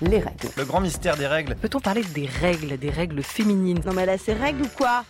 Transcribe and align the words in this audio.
les 0.00 0.18
règles. 0.18 0.48
Le 0.56 0.64
grand 0.64 0.80
mystère 0.80 1.16
des 1.16 1.26
règles. 1.26 1.54
Peut-on 1.56 1.80
parler 1.80 2.02
des 2.02 2.26
règles, 2.26 2.78
des 2.78 2.90
règles 2.90 3.22
féminines? 3.22 3.80
Non 3.84 3.92
mais 3.92 4.02
elle 4.02 4.10
a 4.10 4.18
ses 4.18 4.32
règles 4.32 4.62
ou 4.62 4.68
quoi? 4.68 5.04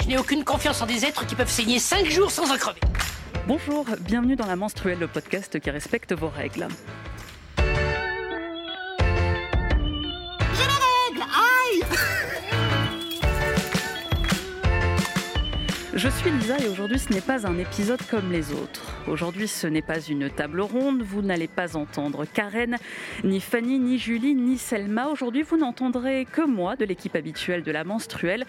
Je 0.00 0.06
n'ai 0.08 0.18
aucune 0.18 0.44
confiance 0.44 0.82
en 0.82 0.86
des 0.86 1.04
êtres 1.04 1.26
qui 1.26 1.34
peuvent 1.34 1.50
saigner 1.50 1.78
5 1.78 2.06
jours 2.06 2.30
sans 2.30 2.50
en 2.50 2.56
crever. 2.56 2.80
Bonjour, 3.46 3.86
bienvenue 4.00 4.36
dans 4.36 4.46
La 4.46 4.56
Menstruelle, 4.56 4.98
le 4.98 5.08
podcast 5.08 5.58
qui 5.60 5.70
respecte 5.70 6.12
vos 6.12 6.28
règles. 6.28 6.68
Je 16.02 16.08
suis 16.08 16.30
Lisa 16.30 16.58
et 16.58 16.66
aujourd'hui 16.66 16.98
ce 16.98 17.12
n'est 17.12 17.20
pas 17.20 17.46
un 17.46 17.58
épisode 17.58 18.00
comme 18.10 18.32
les 18.32 18.54
autres. 18.54 18.96
Aujourd'hui 19.06 19.46
ce 19.46 19.66
n'est 19.66 19.82
pas 19.82 20.00
une 20.00 20.30
table 20.30 20.62
ronde, 20.62 21.02
vous 21.02 21.20
n'allez 21.20 21.46
pas 21.46 21.76
entendre 21.76 22.24
Karen, 22.24 22.78
ni 23.22 23.38
Fanny, 23.38 23.78
ni 23.78 23.98
Julie, 23.98 24.34
ni 24.34 24.56
Selma. 24.56 25.08
Aujourd'hui 25.08 25.42
vous 25.42 25.58
n'entendrez 25.58 26.24
que 26.24 26.40
moi 26.40 26.74
de 26.74 26.86
l'équipe 26.86 27.14
habituelle 27.16 27.62
de 27.62 27.70
la 27.70 27.84
menstruelle 27.84 28.46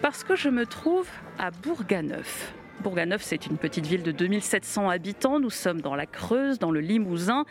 parce 0.00 0.22
que 0.22 0.36
je 0.36 0.48
me 0.48 0.64
trouve 0.64 1.08
à 1.40 1.50
Bourganeuf. 1.50 2.54
Bourganeuf, 2.84 3.22
c'est 3.22 3.46
une 3.46 3.56
petite 3.56 3.86
ville 3.86 4.04
de 4.04 4.12
2700 4.12 4.88
habitants. 4.88 5.40
Nous 5.40 5.50
sommes 5.50 5.80
dans 5.80 5.96
la 5.96 6.06
Creuse, 6.06 6.60
dans 6.60 6.70
le 6.70 6.78
Limousin. 6.78 7.46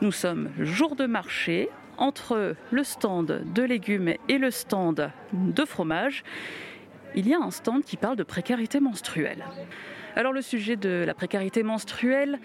Nous 0.00 0.10
sommes 0.10 0.50
jour 0.58 0.96
de 0.96 1.06
marché 1.06 1.68
entre 1.98 2.56
le 2.72 2.82
stand 2.82 3.44
de 3.54 3.62
légumes 3.62 4.14
et 4.28 4.38
le 4.38 4.50
stand 4.50 5.12
de 5.32 5.64
fromage 5.64 6.24
il 7.14 7.28
y 7.28 7.34
a 7.34 7.38
un 7.38 7.50
stand 7.50 7.84
qui 7.84 7.96
parle 7.96 8.16
de 8.16 8.22
précarité 8.22 8.80
menstruelle. 8.80 9.44
Alors 10.14 10.32
le 10.32 10.42
sujet 10.42 10.76
de 10.76 11.04
la 11.06 11.14
précarité 11.14 11.62
menstruelle, 11.62 12.38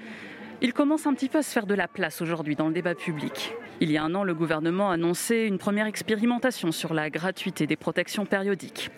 il 0.62 0.74
commence 0.74 1.08
un 1.08 1.14
petit 1.14 1.30
peu 1.30 1.40
à 1.40 1.44
se 1.44 1.52
faire 1.52 1.66
de 1.66 1.74
la 1.74 1.88
place 1.88 2.22
aujourd'hui 2.22 2.56
dans 2.56 2.68
le 2.68 2.74
débat 2.74 2.94
public. 2.94 3.54
Il 3.80 3.92
y 3.92 3.98
a 3.98 4.04
un 4.04 4.14
an, 4.14 4.24
le 4.24 4.36
gouvernement 4.36 4.92
a 4.92 4.94
annoncé 4.94 5.48
une 5.48 5.58
première 5.58 5.88
expérimentation 5.88 6.72
sur 6.72 6.94
la 6.94 7.10
gratuité 7.10 7.66
des 7.66 7.76
protections 7.76 8.26
périodiques. 8.26 8.92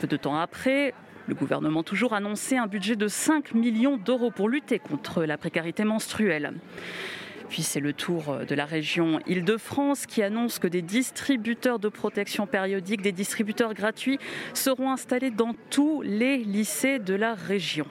Peu 0.00 0.08
de 0.08 0.16
temps 0.16 0.36
après, 0.36 0.94
le 1.28 1.34
gouvernement 1.34 1.82
toujours 1.82 2.14
annoncé 2.14 2.56
un 2.56 2.66
budget 2.66 2.96
de 2.96 3.06
5 3.06 3.54
millions 3.54 3.96
d'euros 3.96 4.30
pour 4.30 4.48
lutter 4.48 4.78
contre 4.78 5.24
la 5.24 5.36
précarité 5.38 5.84
menstruelle. 5.84 6.54
Puis 7.48 7.62
c'est 7.62 7.80
le 7.80 7.92
tour 7.92 8.28
euh, 8.28 8.44
de 8.44 8.54
la 8.54 8.64
région 8.64 9.20
Île-de-France 9.26 10.06
qui 10.06 10.22
annonce 10.22 10.58
que 10.58 10.68
des 10.68 10.82
distributeurs 10.82 11.78
de 11.78 11.88
protection 11.88 12.46
périodique, 12.46 13.02
des 13.02 13.12
distributeurs 13.12 13.74
gratuits, 13.74 14.18
seront 14.54 14.90
installés 14.90 15.30
dans 15.30 15.54
tous 15.70 16.02
les 16.02 16.38
lycées 16.38 16.98
de 16.98 17.14
la 17.14 17.34
région. 17.34 17.86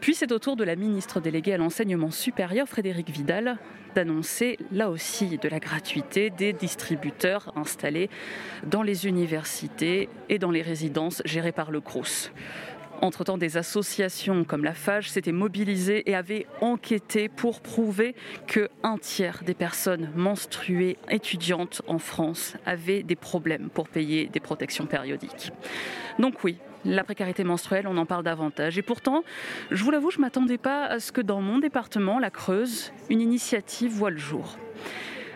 Puis 0.00 0.14
c'est 0.14 0.32
au 0.32 0.38
tour 0.38 0.56
de 0.56 0.64
la 0.64 0.76
ministre 0.76 1.20
déléguée 1.20 1.54
à 1.54 1.58
l'enseignement 1.58 2.10
supérieur, 2.10 2.68
Frédéric 2.68 3.10
Vidal, 3.10 3.58
d'annoncer 3.94 4.58
là 4.72 4.90
aussi 4.90 5.38
de 5.38 5.48
la 5.48 5.60
gratuité 5.60 6.30
des 6.30 6.52
distributeurs 6.52 7.52
installés 7.56 8.10
dans 8.66 8.82
les 8.82 9.06
universités 9.06 10.08
et 10.28 10.38
dans 10.38 10.50
les 10.50 10.62
résidences 10.62 11.22
gérées 11.24 11.52
par 11.52 11.70
le 11.70 11.80
CROUS. 11.80 12.32
Entre-temps, 13.04 13.36
des 13.36 13.58
associations 13.58 14.44
comme 14.44 14.64
la 14.64 14.72
FAGE 14.72 15.10
s'étaient 15.10 15.30
mobilisées 15.30 16.08
et 16.08 16.14
avaient 16.14 16.46
enquêté 16.62 17.28
pour 17.28 17.60
prouver 17.60 18.14
que 18.46 18.70
un 18.82 18.96
tiers 18.96 19.42
des 19.44 19.52
personnes 19.52 20.10
menstruées 20.16 20.96
étudiantes 21.10 21.82
en 21.86 21.98
France 21.98 22.54
avaient 22.64 23.02
des 23.02 23.14
problèmes 23.14 23.68
pour 23.68 23.90
payer 23.90 24.24
des 24.28 24.40
protections 24.40 24.86
périodiques. 24.86 25.52
Donc 26.18 26.42
oui, 26.44 26.56
la 26.86 27.04
précarité 27.04 27.44
menstruelle, 27.44 27.86
on 27.86 27.98
en 27.98 28.06
parle 28.06 28.24
davantage. 28.24 28.78
Et 28.78 28.82
pourtant, 28.82 29.22
je 29.70 29.84
vous 29.84 29.90
l'avoue, 29.90 30.10
je 30.10 30.16
ne 30.16 30.22
m'attendais 30.22 30.56
pas 30.56 30.86
à 30.86 30.98
ce 30.98 31.12
que 31.12 31.20
dans 31.20 31.42
mon 31.42 31.58
département, 31.58 32.18
la 32.18 32.30
Creuse, 32.30 32.90
une 33.10 33.20
initiative 33.20 33.92
voit 33.92 34.08
le 34.08 34.16
jour. 34.16 34.56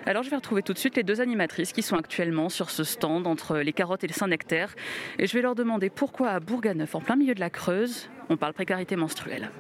Alors 0.07 0.23
je 0.23 0.31
vais 0.31 0.37
retrouver 0.37 0.63
tout 0.63 0.73
de 0.73 0.79
suite 0.79 0.97
les 0.97 1.03
deux 1.03 1.21
animatrices 1.21 1.73
qui 1.73 1.83
sont 1.83 1.97
actuellement 1.97 2.49
sur 2.49 2.71
ce 2.71 2.85
stand 2.85 3.27
entre 3.27 3.59
les 3.59 3.73
carottes 3.73 4.05
et 4.05 4.07
le 4.07 4.13
Saint-Nectaire. 4.13 4.75
Et 5.19 5.27
je 5.27 5.33
vais 5.35 5.43
leur 5.43 5.55
demander 5.55 5.91
pourquoi 5.91 6.31
à 6.31 6.41
Bourganeuf, 6.41 6.95
en 6.95 7.01
plein 7.01 7.17
milieu 7.17 7.35
de 7.35 7.41
la 7.41 7.51
Creuse, 7.51 8.09
on 8.31 8.37
parle 8.37 8.55
précarité 8.55 8.97
menstruelle. 8.97 9.51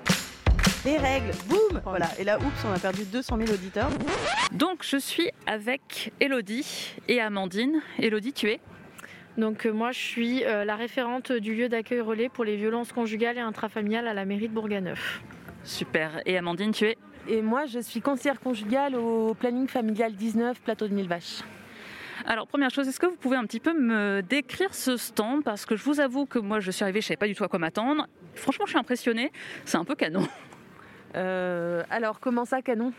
Les 0.84 0.96
règles, 0.96 1.32
boum 1.46 1.80
Voilà, 1.84 2.08
et 2.18 2.24
là, 2.24 2.38
oups, 2.38 2.64
on 2.64 2.72
a 2.72 2.78
perdu 2.78 3.04
200 3.04 3.36
000 3.38 3.50
auditeurs. 3.50 3.90
Donc 4.52 4.82
je 4.82 4.96
suis 4.96 5.30
avec 5.46 6.12
Elodie 6.20 6.94
et 7.08 7.20
Amandine. 7.20 7.82
Elodie, 7.98 8.32
tu 8.32 8.48
es? 8.48 8.60
Donc 9.36 9.66
euh, 9.66 9.72
moi 9.72 9.92
je 9.92 9.98
suis 9.98 10.44
euh, 10.44 10.64
la 10.64 10.74
référente 10.74 11.30
du 11.30 11.54
lieu 11.54 11.68
d'accueil 11.68 12.00
relais 12.00 12.28
pour 12.28 12.44
les 12.44 12.56
violences 12.56 12.92
conjugales 12.92 13.38
et 13.38 13.40
intrafamiliales 13.40 14.08
à 14.08 14.14
la 14.14 14.24
mairie 14.24 14.48
de 14.48 14.54
Bourganeuf. 14.54 15.22
Super. 15.62 16.22
Et 16.26 16.36
Amandine, 16.38 16.72
tu 16.72 16.86
es? 16.86 16.96
Et 17.28 17.42
moi, 17.42 17.66
je 17.66 17.78
suis 17.78 18.00
conseillère 18.00 18.40
conjugale 18.40 18.96
au 18.96 19.34
planning 19.34 19.68
familial 19.68 20.14
19, 20.14 20.60
plateau 20.60 20.88
de 20.88 20.94
Mille 20.94 21.08
Vaches. 21.08 21.42
Alors, 22.26 22.46
première 22.46 22.70
chose, 22.70 22.88
est-ce 22.88 22.98
que 22.98 23.06
vous 23.06 23.16
pouvez 23.16 23.36
un 23.36 23.44
petit 23.44 23.60
peu 23.60 23.78
me 23.78 24.22
décrire 24.22 24.74
ce 24.74 24.96
stand? 24.96 25.44
Parce 25.44 25.66
que 25.66 25.76
je 25.76 25.84
vous 25.84 26.00
avoue 26.00 26.26
que 26.26 26.38
moi, 26.38 26.60
je 26.60 26.70
suis 26.70 26.82
arrivée, 26.82 27.00
je 27.00 27.06
ne 27.06 27.08
savais 27.08 27.16
pas 27.16 27.28
du 27.28 27.34
tout 27.34 27.44
à 27.44 27.48
quoi 27.48 27.58
m'attendre. 27.58 28.06
Franchement, 28.34 28.66
je 28.66 28.70
suis 28.70 28.78
impressionnée. 28.78 29.30
C'est 29.64 29.76
un 29.76 29.84
peu 29.84 29.94
canon. 29.94 30.26
Euh, 31.16 31.84
alors, 31.90 32.20
comment 32.20 32.44
ça, 32.44 32.60
canon? 32.60 32.92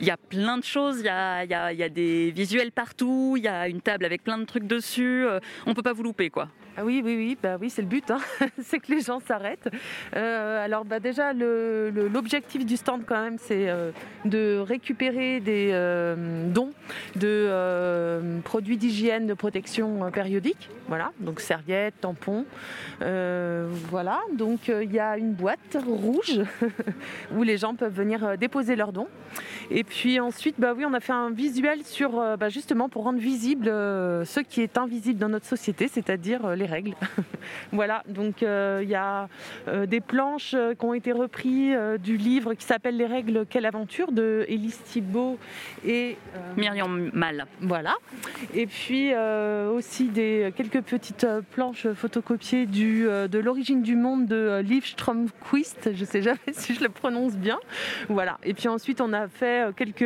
Il 0.00 0.06
y 0.06 0.10
a 0.10 0.16
plein 0.16 0.58
de 0.58 0.64
choses, 0.64 1.00
il 1.00 1.06
y 1.06 1.08
a, 1.08 1.44
il 1.44 1.78
y 1.78 1.82
a, 1.82 1.88
des 1.88 2.30
visuels 2.30 2.72
partout, 2.72 3.34
il 3.36 3.44
y 3.44 3.48
a 3.48 3.68
une 3.68 3.82
table 3.82 4.04
avec 4.04 4.24
plein 4.24 4.38
de 4.38 4.44
trucs 4.44 4.66
dessus. 4.66 5.24
Euh, 5.26 5.38
on 5.66 5.70
ne 5.70 5.74
peut 5.74 5.82
pas 5.82 5.92
vous 5.92 6.02
louper, 6.02 6.30
quoi. 6.30 6.48
Ah 6.78 6.84
oui, 6.84 7.00
oui, 7.02 7.16
oui, 7.16 7.38
bah 7.42 7.56
oui, 7.58 7.70
c'est 7.70 7.80
le 7.80 7.88
but, 7.88 8.10
hein. 8.10 8.18
c'est 8.62 8.80
que 8.80 8.92
les 8.92 9.00
gens 9.00 9.18
s'arrêtent. 9.20 9.70
Euh, 10.14 10.62
alors 10.62 10.84
bah 10.84 11.00
déjà, 11.00 11.32
l'objectif 11.32 12.66
du 12.66 12.76
stand 12.76 13.04
quand 13.06 13.18
même, 13.18 13.38
c'est 13.38 13.70
euh, 13.70 13.92
de 14.26 14.58
récupérer 14.58 15.40
des 15.40 15.70
euh, 15.72 16.46
dons 16.48 16.72
de 17.14 18.40
produits 18.42 18.76
d'hygiène, 18.76 19.26
de 19.26 19.32
protection 19.32 20.10
périodique. 20.10 20.68
Voilà, 20.86 21.12
donc 21.18 21.40
serviettes, 21.40 21.94
tampons. 22.02 22.44
voilà, 23.00 24.20
donc 24.34 24.68
il 24.68 24.92
y 24.92 24.98
a 24.98 25.16
une 25.16 25.32
boîte 25.32 25.78
rouge 25.82 26.42
où 27.34 27.42
les 27.42 27.56
gens 27.56 27.74
peuvent 27.74 27.94
venir 27.94 28.36
déposer 28.36 28.76
leurs 28.76 28.92
dons. 28.92 29.08
Et 29.70 29.82
puis 29.82 30.20
ensuite, 30.20 30.56
bah 30.58 30.74
oui, 30.76 30.84
on 30.86 30.92
a 30.92 31.00
fait 31.00 31.12
un 31.12 31.30
visuel 31.30 31.84
sur, 31.84 32.36
bah, 32.36 32.50
justement, 32.50 32.88
pour 32.90 33.04
rendre 33.04 33.18
visible 33.18 33.64
ce 33.66 34.40
qui 34.40 34.60
est 34.60 34.76
invisible 34.76 35.18
dans 35.18 35.30
notre 35.30 35.46
société, 35.46 35.88
c'est-à-dire 35.88 36.54
les 36.54 36.65
règles. 36.66 36.94
voilà, 37.72 38.02
donc 38.08 38.42
euh, 38.42 38.80
il 38.82 38.88
y 38.88 38.94
a 38.94 39.28
euh, 39.68 39.86
des 39.86 40.00
planches 40.00 40.54
euh, 40.54 40.74
qui 40.74 40.84
ont 40.84 40.94
été 40.94 41.12
reprises 41.12 41.76
du 42.02 42.16
livre 42.16 42.54
qui 42.54 42.64
s'appelle 42.64 42.96
Les 42.96 43.06
règles, 43.06 43.46
quelle 43.48 43.66
aventure 43.66 44.12
de 44.12 44.44
Élise 44.48 44.78
Thibault 44.84 45.38
et 45.84 46.16
Myriam 46.56 47.10
Mal. 47.12 47.46
Voilà. 47.60 47.94
Et 48.54 48.66
puis 48.66 49.12
aussi 49.14 50.08
des 50.08 50.52
quelques 50.56 50.82
petites 50.82 51.26
planches 51.52 51.88
photocopiées 51.92 52.66
du, 52.66 53.04
de 53.04 53.38
l'origine 53.38 53.82
du 53.82 53.96
monde 53.96 54.26
de 54.26 54.60
Liv 54.60 54.86
Stromquist. 54.86 55.90
Je 55.94 56.04
sais 56.04 56.22
jamais 56.22 56.38
si 56.52 56.74
je 56.74 56.82
le 56.82 56.88
prononce 56.88 57.36
bien. 57.36 57.58
Voilà. 58.08 58.38
Et 58.44 58.54
puis 58.54 58.68
ensuite, 58.68 59.00
on 59.00 59.12
a 59.12 59.28
fait 59.28 59.74
quelques 59.76 60.04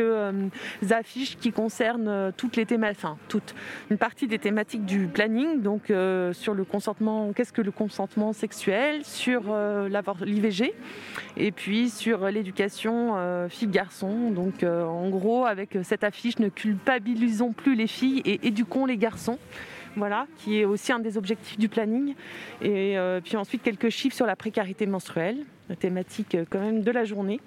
affiches 0.90 1.36
qui 1.36 1.52
concernent 1.52 2.32
toutes 2.36 2.56
les 2.56 2.66
thématiques, 2.66 3.04
enfin 3.04 3.16
toute 3.28 3.54
une 3.90 3.98
partie 3.98 4.26
des 4.26 4.38
thématiques 4.38 4.84
du 4.84 5.06
planning, 5.06 5.62
donc 5.62 5.92
sur 6.32 6.49
le 6.54 6.64
consentement, 6.64 7.32
qu'est-ce 7.32 7.52
que 7.52 7.62
le 7.62 7.70
consentement 7.70 8.32
sexuel, 8.32 9.04
sur 9.04 9.44
euh, 9.48 9.88
l'IVG, 10.22 10.74
et 11.36 11.52
puis 11.52 11.90
sur 11.90 12.26
l'éducation 12.26 13.16
euh, 13.16 13.48
filles-garçons. 13.48 14.30
Donc 14.30 14.62
euh, 14.62 14.84
en 14.84 15.08
gros, 15.08 15.46
avec 15.46 15.78
cette 15.82 16.04
affiche, 16.04 16.38
ne 16.38 16.48
culpabilisons 16.48 17.52
plus 17.52 17.74
les 17.74 17.86
filles 17.86 18.22
et 18.24 18.46
éduquons 18.46 18.86
les 18.86 18.96
garçons. 18.96 19.38
Voilà, 19.96 20.28
qui 20.36 20.60
est 20.60 20.64
aussi 20.64 20.92
un 20.92 21.00
des 21.00 21.18
objectifs 21.18 21.58
du 21.58 21.68
planning. 21.68 22.14
Et 22.62 22.96
puis 23.24 23.36
ensuite 23.36 23.60
quelques 23.60 23.88
chiffres 23.88 24.14
sur 24.14 24.24
la 24.24 24.36
précarité 24.36 24.86
menstruelle, 24.86 25.38
thématique 25.80 26.36
quand 26.48 26.60
même 26.60 26.82
de 26.82 26.90
la 26.92 27.04
journée, 27.04 27.40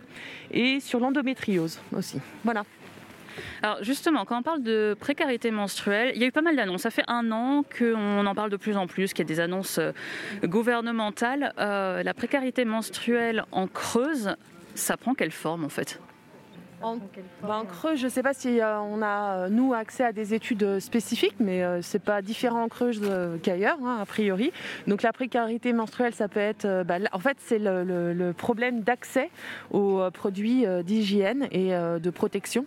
et 0.52 0.82
sur 0.82 1.00
l'endométriose 1.00 1.80
aussi. 1.96 2.20
Voilà. 2.44 2.66
Alors 3.62 3.84
justement, 3.84 4.26
quand 4.26 4.40
on 4.40 4.44
parle 4.44 4.64
de 4.64 4.96
précarité 5.00 5.52
menstruelle, 5.52 6.12
il 6.16 6.22
y 6.22 6.26
a 6.26 6.28
eu 6.28 6.32
pas 6.32 6.42
mal 6.42 6.56
d'annonces. 6.56 6.82
Ça 6.82 6.92
fait 6.92 7.04
un 7.08 7.32
an 7.32 7.64
qu'on 7.78 8.26
en 8.26 8.36
parle 8.36 8.50
de 8.50 8.58
plus 8.58 8.78
en 8.78 8.88
plus, 8.88 9.14
qu'il 9.14 9.26
y 9.26 9.28
a 9.28 9.34
des 9.34 9.40
annonces 9.40 9.78
euh, 9.78 9.92
gouvernementales. 10.44 11.54
Euh, 11.60 12.04
la 12.04 12.14
précarité 12.14 12.66
menstruelle 12.66 13.46
en 13.52 13.68
creuse, 13.68 14.36
ça 14.76 14.98
prend 14.98 15.14
quelle 15.14 15.32
forme 15.32 15.64
en 15.64 15.70
fait? 15.70 16.00
En, 16.84 17.66
Creux, 17.66 17.96
je 17.96 18.06
ne 18.06 18.10
sais 18.10 18.24
pas 18.24 18.34
si 18.34 18.60
euh, 18.60 18.80
on 18.80 19.02
a, 19.02 19.46
euh, 19.46 19.50
nous, 19.50 19.74
accès 19.74 20.04
à 20.04 20.12
des 20.12 20.34
études 20.34 20.80
spécifiques, 20.80 21.36
mais 21.40 21.64
euh, 21.64 21.82
c'est 21.82 22.04
pas 22.04 22.22
différent 22.22 22.64
en 22.64 22.68
Creuse 22.68 23.02
qu'ailleurs, 23.42 23.78
hein, 23.84 24.00
a 24.02 24.06
priori. 24.06 24.52
Donc 24.88 25.02
la 25.02 25.14
précarité 25.14 25.74
menstruelle, 25.74 26.14
ça 26.14 26.28
peut 26.28 26.40
être... 26.40 26.84
Bah, 26.84 26.96
en 27.12 27.20
fait, 27.20 27.38
c'est 27.40 27.60
le, 27.60 28.34
problème 28.38 28.82
d'accès 28.82 29.30
aux 29.72 30.02
produits 30.12 30.66
d'hygiène 30.84 31.48
et 31.52 31.72
de 31.72 32.10
protection 32.10 32.66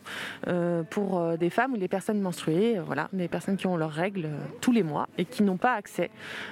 pour 0.90 1.36
des 1.36 1.50
femmes 1.50 1.74
ou 1.74 1.76
des 1.76 1.88
personnes 1.88 2.20
menstruées, 2.20 2.78
voilà, 2.84 3.08
des 3.12 3.28
personnes 3.28 3.56
qui 3.56 3.66
ont 3.66 3.76
leurs 3.76 3.92
règles 3.92 4.28
tous 4.60 4.72
les 4.72 4.82
mois 4.82 5.08
et 5.18 5.24
qui 5.24 5.42
n'ont 5.42 5.56
pas 5.56 5.74
accès 5.74 6.10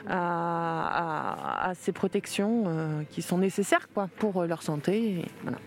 à, 0.09 1.73
ces 1.77 1.93
protections 1.93 2.65
qui 3.11 3.23
sont 3.23 3.39
nécessaires 3.39 3.89
quoi, 3.93 4.09
pour 4.19 4.45
leur 4.45 4.63
santé. 4.63 5.25
voilà. 5.43 5.59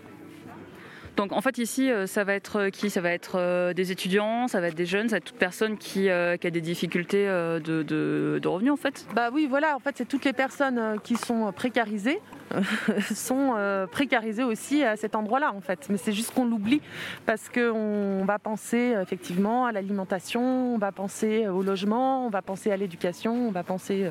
Donc 1.18 1.32
en 1.32 1.42
fait 1.42 1.58
ici, 1.58 1.90
ça 2.06 2.24
va 2.24 2.32
être 2.32 2.70
qui? 2.70 2.88
Ça 2.88 3.02
va 3.02 3.10
être 3.10 3.72
des 3.74 3.92
étudiants, 3.92 4.48
ça 4.48 4.60
va 4.60 4.68
être 4.68 4.76
des 4.76 4.86
jeunes, 4.86 5.08
ça 5.08 5.16
va 5.16 5.18
être 5.18 5.24
toute 5.24 5.36
personne 5.36 5.76
qui, 5.76 6.08
a 6.08 6.36
des 6.38 6.60
difficultés 6.60 7.26
de, 7.26 7.82
de, 7.82 8.38
de, 8.40 8.48
revenus 8.48 8.72
en 8.72 8.76
fait. 8.76 9.04
Bah 9.14 9.28
oui, 9.32 9.46
voilà, 9.50 9.76
en 9.76 9.80
fait 9.80 9.94
c'est 9.98 10.08
toutes 10.08 10.24
les 10.24 10.32
personnes 10.32 10.98
qui 11.02 11.16
sont 11.16 11.52
précarisées 11.52 12.20
sont 13.14 13.54
euh, 13.56 13.86
précarisés 13.86 14.44
aussi 14.44 14.82
à 14.82 14.96
cet 14.96 15.14
endroit-là 15.14 15.52
en 15.54 15.60
fait. 15.60 15.88
Mais 15.90 15.96
c'est 15.96 16.12
juste 16.12 16.32
qu'on 16.32 16.44
l'oublie 16.44 16.80
parce 17.26 17.48
qu'on 17.48 18.24
va 18.24 18.38
penser 18.38 18.94
effectivement 19.00 19.66
à 19.66 19.72
l'alimentation, 19.72 20.74
on 20.74 20.78
va 20.78 20.92
penser 20.92 21.48
au 21.48 21.62
logement, 21.62 22.26
on 22.26 22.30
va 22.30 22.42
penser 22.42 22.70
à 22.70 22.76
l'éducation, 22.76 23.48
on 23.48 23.50
va 23.50 23.62
penser 23.62 24.10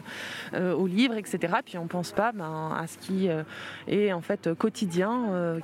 euh, 0.53 0.73
aux 0.73 0.87
livres, 0.87 1.15
etc. 1.15 1.53
Puis 1.65 1.77
on 1.77 1.87
pense 1.87 2.11
pas 2.11 2.31
ben, 2.31 2.75
à 2.77 2.87
ce 2.87 2.97
qui 2.97 3.29
euh, 3.29 3.43
est 3.87 4.13
en 4.13 4.21
fait 4.21 4.53
quotidien, 4.53 5.07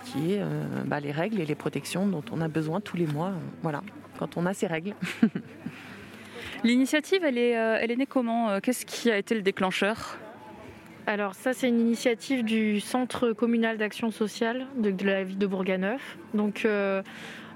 qui 0.03 0.33
est 0.33 0.41
bah, 0.85 0.99
les 0.99 1.11
règles 1.11 1.39
et 1.39 1.45
les 1.45 1.55
protections 1.55 2.07
dont 2.07 2.23
on 2.31 2.41
a 2.41 2.47
besoin 2.47 2.81
tous 2.81 2.97
les 2.97 3.07
mois. 3.07 3.31
voilà, 3.61 3.81
quand 4.17 4.37
on 4.37 4.45
a 4.45 4.53
ces 4.53 4.67
règles. 4.67 4.93
L'initiative, 6.63 7.23
elle 7.23 7.37
est, 7.37 7.51
elle 7.51 7.91
est 7.91 7.95
née 7.95 8.05
comment? 8.05 8.59
Qu'est-ce 8.61 8.85
qui 8.85 9.11
a 9.11 9.17
été 9.17 9.35
le 9.35 9.41
déclencheur? 9.41 10.17
Alors 11.05 11.35
ça 11.35 11.53
c'est 11.53 11.67
une 11.67 11.81
initiative 11.81 12.43
du 12.43 12.79
Centre 12.79 13.33
communal 13.33 13.77
d'action 13.77 14.09
sociale 14.09 14.67
de, 14.77 14.93
la 15.05 15.23
ville 15.23 15.37
de 15.37 15.47
Bourganeuf. 15.47 16.17
Donc 16.33 16.63
euh, 16.63 17.01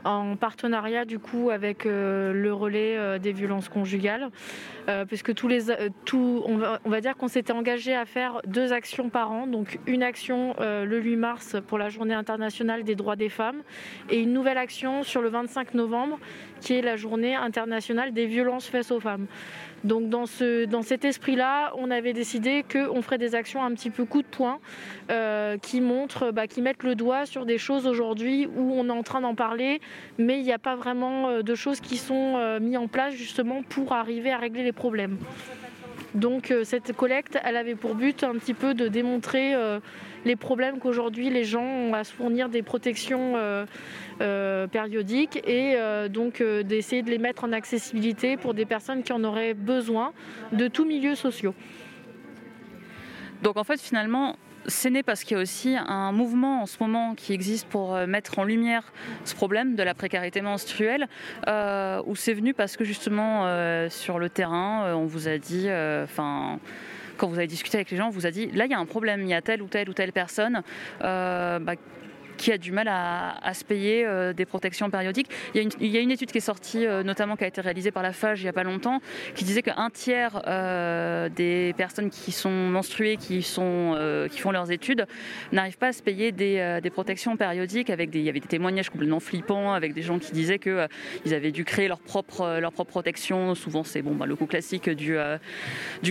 en 0.04 0.36
partenariat 0.36 1.06
du 1.06 1.18
coup 1.18 1.50
avec 1.50 1.86
euh, 1.86 2.34
le 2.34 2.54
relais 2.54 2.98
euh, 2.98 3.20
des 3.20 3.32
violences 3.32 3.70
conjugales, 3.70 4.30
puisque 5.08 5.34
tous 5.34 5.50
les, 5.50 5.64
tout, 6.06 6.44
on, 6.46 6.58
va, 6.58 6.80
on 6.86 6.90
va 6.90 7.02
dire 7.02 7.18
qu'on 7.18 7.28
s'était 7.28 7.52
engagé 7.52 7.94
à 7.94 8.06
faire 8.06 8.42
deux 8.48 8.72
actions 8.72 9.10
par 9.10 9.32
an, 9.32 9.46
donc 9.46 9.80
une 9.86 10.02
action 10.02 10.56
le 10.60 11.02
8 11.02 11.16
mars 11.18 11.56
pour 11.68 11.78
la 11.78 11.90
Journée 11.90 12.14
internationale 12.14 12.84
des 12.84 12.96
droits 12.96 13.18
des 13.18 13.28
femmes 13.28 13.64
et 14.10 14.22
une 14.22 14.32
nouvelle 14.32 14.58
action 14.58 15.04
sur 15.04 15.22
le 15.22 15.28
25 15.28 15.74
novembre 15.74 16.20
qui 16.62 16.74
est 16.74 16.82
la 16.82 16.96
Journée 16.96 17.36
internationale 17.36 18.14
des 18.14 18.26
violences 18.26 18.68
faites 18.68 18.92
aux 18.92 19.00
femmes. 19.00 19.28
Donc 19.84 20.10
dans, 20.10 20.26
ce, 20.26 20.66
dans 20.66 20.82
cet 20.82 21.06
esprit-là, 21.06 21.72
on 21.78 21.92
avait 21.92 22.14
décidé 22.14 22.66
qu'on 22.70 23.02
ferait 23.02 23.18
des 23.18 23.36
actions 23.36 23.64
un 23.64 23.72
petit 23.74 23.90
peu 23.90 24.06
coup 24.06 24.22
de 24.22 24.28
poing 24.28 24.60
euh, 25.12 25.58
qui 25.58 25.82
montrent, 25.82 26.32
bah, 26.32 26.48
qui 26.48 26.62
mettent 26.62 26.84
le 26.84 26.96
doigt 26.96 27.26
sur 27.26 27.46
des 27.46 27.58
choses 27.58 27.86
aujourd'hui 27.86 28.48
où 28.48 28.74
on 28.74 28.88
est 28.88 28.92
en 28.92 29.04
train 29.04 29.22
d'en 29.22 29.36
parler, 29.36 29.80
mais 30.18 30.40
il 30.40 30.44
n'y 30.44 30.52
a 30.52 30.60
pas 30.60 30.76
vraiment 30.76 31.30
euh, 31.30 31.42
de 31.42 31.56
choses 31.56 31.80
qui 31.80 31.98
sont 31.98 32.36
euh, 32.38 32.60
mises 32.60 32.78
en 32.78 32.88
place 32.88 33.14
justement 33.14 33.62
pour 33.64 33.94
arriver 33.94 34.32
à 34.32 34.38
régler 34.38 34.64
les 34.64 34.72
problèmes. 34.72 35.18
Donc 36.16 36.52
cette 36.64 36.94
collecte, 36.94 37.38
elle 37.44 37.58
avait 37.58 37.76
pour 37.76 37.94
but 37.94 38.24
un 38.24 38.34
petit 38.36 38.56
peu 38.56 38.74
de 38.74 38.88
démontrer 38.88 39.54
les 40.28 40.36
problèmes 40.36 40.80
qu'aujourd'hui 40.80 41.30
les 41.30 41.46
gens 41.46 41.64
ont 41.64 41.94
à 41.94 42.04
se 42.04 42.14
fournir 42.14 42.50
des 42.50 42.62
protections 42.62 43.34
euh, 44.22 44.68
périodiques 44.68 45.38
et 45.48 45.76
euh, 45.76 46.10
donc 46.10 46.42
euh, 46.42 46.64
d'essayer 46.64 47.02
de 47.02 47.10
les 47.10 47.18
mettre 47.18 47.44
en 47.44 47.52
accessibilité 47.54 48.36
pour 48.36 48.54
des 48.54 48.66
personnes 48.66 49.04
qui 49.04 49.14
en 49.14 49.24
auraient 49.24 49.54
besoin 49.54 50.12
de 50.52 50.68
tous 50.68 50.86
milieux 50.86 51.16
sociaux. 51.16 51.56
Donc 53.42 53.58
en 53.58 53.64
fait 53.64 53.80
finalement 53.80 54.36
c'est 54.66 54.90
né 54.90 55.02
parce 55.02 55.24
qu'il 55.24 55.38
y 55.38 55.40
a 55.40 55.44
aussi 55.44 55.78
un 55.78 56.12
mouvement 56.12 56.64
en 56.64 56.66
ce 56.66 56.78
moment 56.82 57.16
qui 57.16 57.32
existe 57.32 57.68
pour 57.70 57.96
mettre 58.06 58.38
en 58.40 58.44
lumière 58.44 58.92
ce 59.24 59.34
problème 59.34 59.76
de 59.76 59.84
la 59.84 59.94
précarité 59.94 60.42
menstruelle, 60.42 61.08
euh, 61.48 62.02
où 62.06 62.18
c'est 62.18 62.34
venu 62.34 62.54
parce 62.54 62.76
que 62.76 62.84
justement 62.84 63.44
sur 63.90 64.20
le 64.20 64.30
terrain, 64.30 64.94
on 64.94 65.06
vous 65.06 65.30
a 65.30 65.38
dit, 65.38 65.70
enfin. 66.04 66.60
Quand 67.18 67.28
vous 67.28 67.38
avez 67.38 67.48
discuté 67.48 67.78
avec 67.78 67.92
les 67.92 67.98
gens, 67.98 68.08
on 68.08 68.12
vous 68.12 68.26
a 68.26 68.32
dit 68.32 68.48
là 68.52 68.66
il 68.66 68.72
y 68.72 68.74
a 68.74 68.80
un 68.80 68.86
problème, 68.86 69.22
il 69.22 69.30
y 69.30 69.34
a 69.34 69.42
telle 69.42 69.62
ou 69.62 69.68
telle 69.68 69.90
ou 69.90 69.94
telle 69.94 70.12
personne. 70.12 70.62
Bah, 71.02 71.60
qui 72.38 72.52
a 72.52 72.58
du 72.58 72.72
mal 72.72 72.88
à, 72.88 73.54
se 73.54 73.66
payer 73.66 74.06
euh, 74.06 74.32
des 74.32 74.46
protections 74.46 74.90
périodiques. 74.90 75.30
Il 75.54 75.62
y, 75.82 75.98
a 75.98 76.00
une, 76.00 76.12
étude 76.12 76.32
qui 76.32 76.38
est 76.38 76.42
sortie, 76.42 76.86
euh, 76.86 77.04
notamment 77.04 77.36
qui 77.36 77.44
a 77.44 77.48
été 77.48 77.60
réalisée 77.60 77.92
par 77.92 78.04
la 78.04 78.14
FAGE 78.14 78.42
il 78.42 78.44
n'y 78.44 78.50
a 78.50 78.54
pas 78.54 78.64
longtemps, 78.64 79.02
qui 79.36 79.44
disait 79.44 79.64
qu'un 79.64 79.90
tiers 79.90 80.42
euh, 80.48 81.28
des 81.30 81.74
personnes 81.76 82.10
qui 82.10 82.32
sont 82.32 82.52
menstruées, 82.52 83.18
qui, 83.18 83.42
sont, 83.42 83.98
qui 84.32 84.40
font 84.40 84.52
leurs 84.52 84.72
études, 84.72 85.08
n'arrivent 85.52 85.78
pas 85.78 85.88
à 85.88 85.94
se 85.94 86.04
payer 86.04 86.32
des, 86.32 86.90
protections 86.94 87.36
périodiques. 87.36 87.90
Avec 87.90 88.12
des, 88.12 88.20
il 88.20 88.26
y 88.26 88.30
avait 88.30 88.40
des 88.40 88.48
témoignages 88.48 88.90
complètement 88.90 89.20
flippants, 89.20 89.74
avec 89.74 89.94
des 89.94 90.02
gens 90.02 90.20
qui 90.20 90.32
disaient 90.32 90.60
qu'ils 90.60 91.34
avaient 91.34 91.52
dû 91.52 91.66
créer 91.66 91.88
leur 91.88 92.00
propre, 92.00 92.60
leur 92.60 92.72
propre 92.72 92.92
protection. 92.92 93.56
Souvent, 93.56 93.84
c'est 93.84 94.02
bon, 94.02 94.16
bah, 94.16 94.26
le 94.26 94.36
coup 94.36 94.46
classique 94.46 94.90
du, 94.90 95.18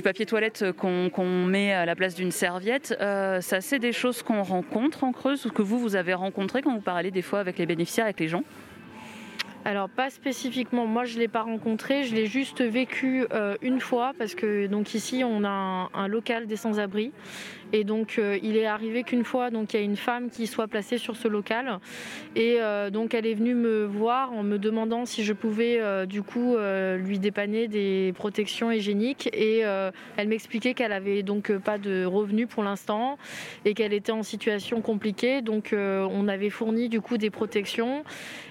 papier 0.02 0.26
toilette 0.26 0.72
qu'on 0.72 1.44
met 1.44 1.72
à 1.72 1.86
la 1.86 1.94
place 1.94 2.14
d'une 2.14 2.32
serviette. 2.32 2.96
ça, 2.98 3.60
c'est 3.60 3.78
des 3.78 3.92
choses 3.92 4.22
qu'on 4.22 4.42
rencontre 4.42 5.04
en 5.04 5.12
Creuse, 5.12 5.48
que 5.54 5.62
vous, 5.62 5.78
vous 5.78 5.96
avez 5.96 6.15
rencontré 6.16 6.62
quand 6.62 6.74
vous 6.74 6.80
parlez 6.80 7.10
des 7.10 7.22
fois 7.22 7.38
avec 7.40 7.58
les 7.58 7.66
bénéficiaires, 7.66 8.06
avec 8.06 8.20
les 8.20 8.28
gens 8.28 8.42
alors 9.66 9.88
pas 9.88 10.10
spécifiquement, 10.10 10.86
moi 10.86 11.06
je 11.06 11.16
ne 11.16 11.22
l'ai 11.22 11.26
pas 11.26 11.42
rencontré, 11.42 12.04
je 12.04 12.14
l'ai 12.14 12.26
juste 12.26 12.62
vécu 12.62 13.26
euh, 13.32 13.56
une 13.62 13.80
fois 13.80 14.12
parce 14.16 14.36
que 14.36 14.68
donc 14.68 14.94
ici 14.94 15.24
on 15.24 15.42
a 15.42 15.90
un, 15.92 16.06
local 16.06 16.46
des 16.46 16.54
sans-abri 16.54 17.10
et 17.72 17.84
donc 17.84 18.16
euh, 18.18 18.38
il 18.42 18.56
est 18.56 18.66
arrivé 18.66 19.02
qu'une 19.02 19.24
fois 19.24 19.50
donc 19.50 19.74
il 19.74 19.76
y 19.76 19.80
a 19.80 19.82
une 19.82 19.96
femme 19.96 20.30
qui 20.30 20.46
soit 20.46 20.68
placée 20.68 20.98
sur 20.98 21.16
ce 21.16 21.28
local. 21.28 21.78
Et 22.34 22.56
euh, 22.60 22.90
donc 22.90 23.14
elle 23.14 23.26
est 23.26 23.34
venue 23.34 23.54
me 23.54 23.84
voir 23.84 24.32
en 24.32 24.42
me 24.42 24.58
demandant 24.58 25.04
si 25.06 25.24
je 25.24 25.32
pouvais 25.32 25.80
du 26.06 26.22
coup 26.22 26.56
lui 26.96 27.18
dépanner 27.18 27.68
des 27.68 28.12
protections 28.14 28.70
hygiéniques. 28.70 29.28
Et 29.32 29.60
elle 29.60 30.28
m'expliquait 30.28 30.74
qu'elle 30.74 30.92
avait 30.92 31.22
donc 31.22 31.52
pas 31.58 31.78
de 31.78 32.04
revenus 32.04 32.48
pour 32.48 32.62
l'instant 32.62 33.18
et 33.64 33.74
qu'elle 33.74 33.92
était 33.92 34.12
en 34.12 34.22
situation 34.22 34.80
compliquée. 34.80 35.42
Donc 35.42 35.74
on 35.74 36.28
avait 36.28 36.50
fourni 36.50 36.88
du 36.88 37.00
coup 37.00 37.16
des 37.18 37.30
protections. 37.30 38.04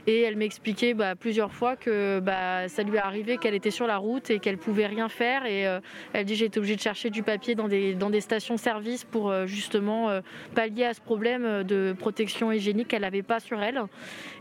Et 0.08 0.22
elle 0.22 0.36
m'expliquait 0.36 0.94
bah, 0.94 1.16
plusieurs 1.16 1.52
fois 1.52 1.76
que 1.76 2.20
bah, 2.20 2.68
ça 2.68 2.84
lui 2.84 2.98
est 2.98 3.00
arrivé 3.00 3.38
qu'elle 3.38 3.56
était 3.56 3.72
sur 3.72 3.88
la 3.88 3.98
route 3.98 4.30
et 4.30 4.40
qu'elle 4.40 4.58
pouvait 4.58 4.86
rien 4.86 5.10
faire. 5.10 5.46
Et 5.46 5.68
euh, 5.68 5.80
elle 6.14 6.26
dit 6.26 6.44
été 6.44 6.60
obligée 6.60 6.76
de 6.76 6.82
chercher 6.82 7.10
du 7.10 7.24
papier 7.24 7.56
dans 7.56 7.68
des, 7.68 7.94
dans 7.94 8.10
des 8.10 8.22
stations-service 8.22 9.05
pour 9.06 9.30
euh, 9.30 9.46
justement 9.46 10.10
euh, 10.10 10.22
pallier 10.54 10.86
à 10.86 10.94
ce 10.94 11.02
problème 11.02 11.64
de 11.64 11.96
protection 11.98 12.52
hygiénique 12.52 12.90
qu'elle 12.90 13.02
n'avait 13.02 13.24
pas 13.24 13.40
sur 13.40 13.62
elle. 13.62 13.82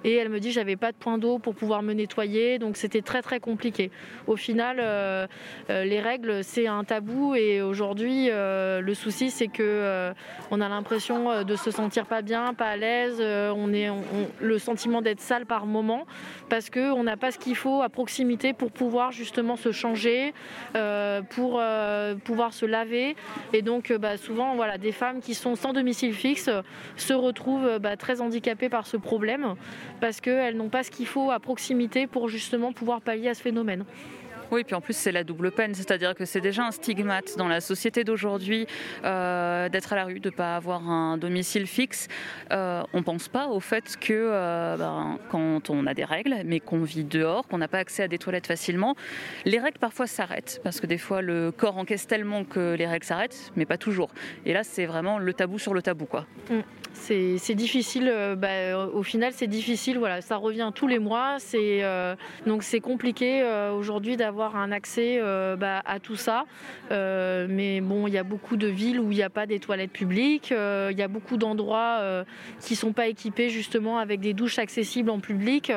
Et 0.05 0.14
elle 0.14 0.28
me 0.28 0.40
dit 0.40 0.52
j'avais 0.52 0.76
pas 0.76 0.93
de 0.93 0.96
point 0.96 1.19
d'eau 1.19 1.38
pour 1.38 1.55
pouvoir 1.55 1.82
me 1.82 1.93
nettoyer, 1.93 2.58
donc 2.58 2.76
c'était 2.76 3.02
très 3.02 3.22
très 3.22 3.40
compliqué. 3.40 3.90
Au 4.26 4.37
final, 4.37 4.76
les 5.69 6.00
règles 6.00 6.44
c'est 6.44 6.66
un 6.66 6.84
tabou 6.84 7.34
et 7.34 7.62
aujourd'hui 7.62 8.28
le 8.28 8.93
souci 8.94 9.31
c'est 9.31 9.49
que 9.49 10.12
on 10.50 10.61
a 10.61 10.69
l'impression 10.69 11.43
de 11.43 11.56
se 11.56 11.70
sentir 11.70 12.05
pas 12.05 12.20
bien, 12.20 12.52
pas 12.52 12.66
à 12.66 12.76
l'aise, 12.76 13.20
on 13.20 13.72
est 13.72 13.88
le 14.40 14.58
sentiment 14.58 15.00
d'être 15.00 15.20
sale 15.20 15.46
par 15.46 15.64
moment 15.64 16.06
parce 16.50 16.69
qu'on 16.69 17.02
n'a 17.02 17.16
pas 17.16 17.30
ce 17.30 17.38
qu'il 17.38 17.56
faut 17.56 17.83
à 17.83 17.88
proximité 17.88 18.52
pour 18.52 18.71
pouvoir 18.71 19.12
justement 19.12 19.56
se 19.56 19.73
changer, 19.73 20.35
euh, 20.76 21.23
pour 21.23 21.59
euh, 21.61 22.14
pouvoir 22.14 22.52
se 22.52 22.66
laver. 22.66 23.16
Et 23.52 23.62
donc 23.62 23.90
euh, 23.90 23.99
bah, 23.99 24.16
souvent, 24.16 24.53
voilà, 24.56 24.78
des 24.78 24.92
femmes 24.92 25.20
qui 25.20 25.34
sont 25.34 25.56
sans 25.56 25.73
domicile 25.73 26.14
fixe 26.14 26.50
se 26.96 27.12
retrouvent 27.12 27.78
bah, 27.78 27.96
très 27.96 28.20
handicapées 28.20 28.68
par 28.68 28.87
ce 28.87 28.96
problème 28.96 29.54
parce 30.00 30.20
qu'elles 30.20 30.56
n'ont 30.56 30.68
pas 30.68 30.82
ce 30.82 30.90
qu'il 30.90 31.06
faut 31.06 31.30
à 31.30 31.40
proximité 31.40 32.06
pour 32.06 32.28
justement 32.28 32.73
pouvoir 32.73 33.00
pallier 33.00 33.28
à 33.28 33.34
ce 33.34 33.42
phénomène. 33.42 33.84
Oui, 34.51 34.65
puis 34.65 34.75
en 34.75 34.81
plus 34.81 34.97
c'est 34.97 35.13
la 35.13 35.25
double 35.25 35.51
peine, 35.51 35.75
c'est-à-dire 35.75 36.15
que 36.15 36.25
c'est 36.25 36.41
déjà 36.41 36.65
un 36.67 36.71
stigmate 36.71 37.37
dans 37.37 37.49
la 37.49 37.61
société 37.61 38.05
d'aujourd'hui 38.05 38.67
euh, 39.05 39.69
d'être 39.69 39.93
à 39.93 39.97
la 39.97 40.05
rue, 40.05 40.21
de 40.21 40.29
ne 40.29 40.35
pas 40.35 40.57
avoir 40.57 40.89
un 40.89 41.19
domicile 41.19 41.67
fixe. 41.67 42.09
Euh, 42.53 42.83
on 42.93 42.99
ne 42.99 43.03
pense 43.03 43.29
pas 43.29 43.49
au 43.49 43.61
fait 43.61 43.97
que 43.99 44.13
euh, 44.13 44.77
ben, 44.77 45.19
quand 45.31 45.71
on 45.71 45.87
a 45.87 45.95
des 45.95 46.05
règles, 46.05 46.37
mais 46.45 46.61
qu'on 46.61 46.83
vit 46.83 47.05
dehors, 47.05 47.47
qu'on 47.49 47.59
n'a 47.59 47.69
pas 47.69 47.79
accès 47.79 48.03
à 48.03 48.09
des 48.09 48.19
toilettes 48.19 48.47
facilement, 48.47 48.95
les 49.45 49.59
règles 49.59 49.79
parfois 49.79 50.07
s'arrêtent, 50.07 50.61
parce 50.63 50.81
que 50.81 50.87
des 50.87 50.99
fois 50.99 51.23
le 51.23 51.51
corps 51.51 51.77
encaisse 51.77 52.07
tellement 52.07 52.45
que 52.45 52.75
les 52.75 52.87
règles 52.87 53.07
s'arrêtent, 53.07 53.53
mais 53.57 53.67
pas 53.67 53.79
toujours. 53.79 54.11
Et 54.47 54.53
là 54.53 54.63
c'est 54.65 54.87
vraiment 54.87 55.19
le 55.19 55.33
tabou 55.33 55.59
sur 55.59 55.75
le 55.75 55.83
tabou. 55.83 56.07
quoi. 56.07 56.27
Mm 56.51 56.61
c'est 56.97 57.55
difficile. 57.55 58.13
Bah, 58.39 58.87
au 58.87 59.03
final, 59.03 59.33
c'est 59.35 59.47
difficile. 59.47 59.99
Voilà, 59.99 60.21
ça 60.21 60.37
revient 60.37 60.71
tous 60.75 60.87
les 60.87 60.99
mois. 60.99 61.39
Donc 62.47 62.63
c'est 62.63 62.81
compliqué 62.81 63.45
aujourd'hui 63.77 64.17
d'avoir 64.17 64.44
un 64.57 64.73
accès 64.73 65.21
bah, 65.59 65.83
à 65.85 66.01
tout 66.01 66.17
ça. 66.17 66.45
mais 66.91 67.81
bon, 67.81 68.07
il 68.07 68.15
y 68.15 68.19
a 68.19 68.23
beaucoup 68.23 68.57
de 68.57 68.67
villes 68.67 69.01
où 69.01 69.11
il 69.11 69.17
n'y 69.17 69.23
a 69.23 69.31
pas 69.31 69.47
des 69.47 69.59
toilettes 69.59 69.93
publiques. 69.93 70.51
Il 70.51 70.99
y 70.99 71.03
a 71.03 71.09
beaucoup 71.09 71.37
d'endroits 71.37 72.25
qui 72.61 72.77
sont 72.77 72.93
pas 72.93 73.09
équipés 73.09 73.49
justement 73.49 73.99
avec 73.99 74.21
des 74.21 74.35
douches 74.35 74.59
accessibles 74.59 75.11
en 75.11 75.21
public. 75.21 75.73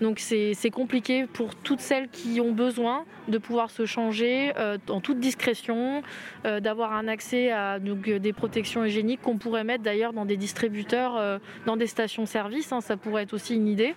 Donc 0.00 0.18
c'est 0.18 0.70
compliqué 0.72 1.26
pour 1.26 1.54
toutes 1.54 1.80
celles 1.80 2.08
qui 2.08 2.40
ont 2.40 2.52
besoin 2.52 3.04
de 3.28 3.38
pouvoir 3.38 3.70
se 3.70 3.86
changer 3.86 4.52
en 4.88 5.00
toute 5.00 5.18
discrétion, 5.18 6.02
d'avoir 6.44 6.92
un 6.92 7.08
accès 7.08 7.50
à 7.50 7.78
des 7.78 8.32
protections 8.32 8.84
hygiéniques 8.84 9.22
qu'on 9.22 9.38
pourrait 9.38 9.64
mettre 9.64 9.82
d'ailleurs 9.82 10.12
dans 10.12 10.24
des 10.24 10.36
distributeurs 10.36 11.16
euh, 11.16 11.38
dans 11.66 11.76
des 11.76 11.86
stations-service, 11.86 12.72
hein, 12.72 12.80
ça 12.80 12.96
pourrait 12.96 13.24
être 13.24 13.34
aussi 13.34 13.54
une 13.54 13.68
idée. 13.68 13.94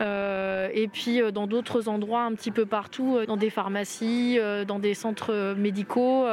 Euh, 0.00 0.68
et 0.72 0.88
puis 0.88 1.20
euh, 1.20 1.30
dans 1.30 1.46
d'autres 1.46 1.88
endroits 1.88 2.22
un 2.22 2.34
petit 2.34 2.50
peu 2.50 2.66
partout, 2.66 3.18
dans 3.26 3.36
des 3.36 3.50
pharmacies, 3.50 4.38
dans 4.66 4.78
des 4.78 4.94
centres 4.94 5.54
médicaux. 5.56 6.26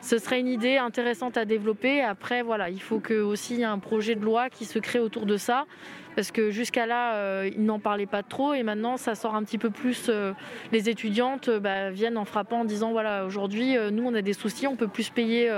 ce 0.00 0.18
serait 0.18 0.40
une 0.40 0.48
idée 0.48 0.76
intéressante 0.76 1.36
à 1.36 1.44
développer. 1.44 2.02
Après, 2.02 2.42
voilà, 2.42 2.70
il 2.70 2.80
faut 2.80 3.00
que 3.00 3.14
aussi 3.14 3.56
y 3.56 3.62
ait 3.62 3.64
un 3.64 3.78
projet 3.78 4.14
de 4.14 4.24
loi 4.24 4.50
qui 4.50 4.64
se 4.64 4.78
crée 4.78 4.98
autour 4.98 5.26
de 5.26 5.36
ça 5.36 5.66
parce 6.14 6.30
que 6.30 6.50
jusqu'à 6.50 6.86
là, 6.86 7.14
euh, 7.14 7.50
ils 7.54 7.64
n'en 7.64 7.78
parlaient 7.78 8.06
pas 8.06 8.22
trop 8.22 8.54
et 8.54 8.62
maintenant 8.62 8.96
ça 8.96 9.14
sort 9.14 9.34
un 9.34 9.42
petit 9.44 9.58
peu 9.58 9.70
plus. 9.70 10.06
Euh, 10.08 10.32
les 10.72 10.88
étudiantes 10.88 11.48
euh, 11.48 11.60
bah, 11.60 11.90
viennent 11.90 12.18
en 12.18 12.24
frappant 12.24 12.60
en 12.60 12.64
disant 12.64 12.92
voilà, 12.92 13.24
aujourd'hui, 13.24 13.76
nous 13.92 14.04
on 14.04 14.14
a 14.14 14.22
des 14.22 14.32
soucis, 14.32 14.66
on 14.66 14.76
peut 14.76 14.88
plus 14.88 15.10
payer 15.10 15.50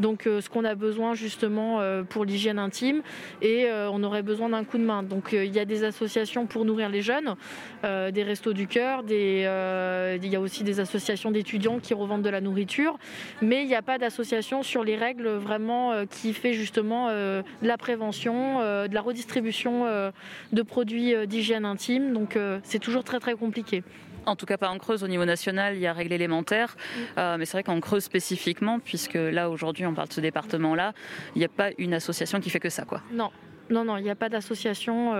donc 0.00 0.22
ce 0.24 0.48
qu'on 0.48 0.64
a 0.64 0.74
besoin 0.74 1.14
justement 1.14 1.80
pour 2.08 2.24
l'hygiène 2.24 2.58
intime 2.58 3.02
et 3.42 3.68
on 3.70 4.02
aurait 4.02 4.22
besoin 4.22 4.48
d'un 4.48 4.64
coup 4.64 4.78
de 4.78 4.82
main. 4.82 5.02
Donc 5.02 5.30
il 5.32 5.54
y 5.54 5.58
a 5.58 5.64
des 5.64 5.84
associations 5.84 6.46
pour 6.46 6.64
nourrir 6.64 6.88
les 6.88 7.02
jeunes, 7.02 7.34
des 7.82 8.22
restos 8.22 8.52
du 8.52 8.66
cœur, 8.66 9.02
il 9.08 10.26
y 10.26 10.36
a 10.36 10.40
aussi 10.40 10.64
des 10.64 10.80
associations 10.80 11.30
d'étudiants 11.30 11.78
qui 11.78 11.94
revendent 11.94 12.22
de 12.22 12.30
la 12.30 12.40
nourriture, 12.40 12.98
mais 13.42 13.62
il 13.62 13.68
n'y 13.68 13.74
a 13.74 13.82
pas 13.82 13.98
d'association 13.98 14.62
sur 14.62 14.84
les 14.84 14.96
règles 14.96 15.28
vraiment 15.28 16.06
qui 16.06 16.32
fait 16.32 16.52
justement 16.52 17.08
de 17.08 17.42
la 17.62 17.78
prévention, 17.78 18.60
de 18.60 18.94
la 18.94 19.00
redistribution 19.00 19.75
euh, 19.84 20.10
de 20.52 20.62
produits 20.62 21.14
euh, 21.14 21.26
d'hygiène 21.26 21.64
intime. 21.64 22.12
Donc 22.12 22.36
euh, 22.36 22.58
c'est 22.62 22.78
toujours 22.78 23.04
très 23.04 23.20
très 23.20 23.34
compliqué. 23.34 23.82
En 24.24 24.34
tout 24.34 24.46
cas, 24.46 24.56
pas 24.56 24.70
en 24.70 24.78
Creuse. 24.78 25.04
Au 25.04 25.08
niveau 25.08 25.24
national, 25.24 25.76
il 25.76 25.80
y 25.80 25.86
a 25.86 25.92
règle 25.92 26.12
élémentaire. 26.12 26.76
mais 27.16 27.44
c'est 27.44 27.52
vrai 27.52 27.62
qu'en 27.62 27.78
Creuse 27.78 28.02
spécifiquement, 28.02 28.80
puisque 28.80 29.14
là, 29.14 29.48
aujourd'hui, 29.48 29.86
on 29.86 29.94
parle 29.94 30.08
de 30.08 30.14
ce 30.14 30.20
département-là, 30.20 30.94
il 31.36 31.38
n'y 31.38 31.44
a 31.44 31.48
pas 31.48 31.70
une 31.78 31.94
association 31.94 32.40
qui 32.40 32.50
fait 32.50 32.58
que 32.58 32.68
ça, 32.68 32.84
quoi. 32.84 33.02
Non. 33.12 33.30
Non, 33.68 33.84
non, 33.84 33.96
il 33.96 34.04
n'y 34.04 34.10
a 34.10 34.14
pas 34.14 34.28
d'association 34.28 35.12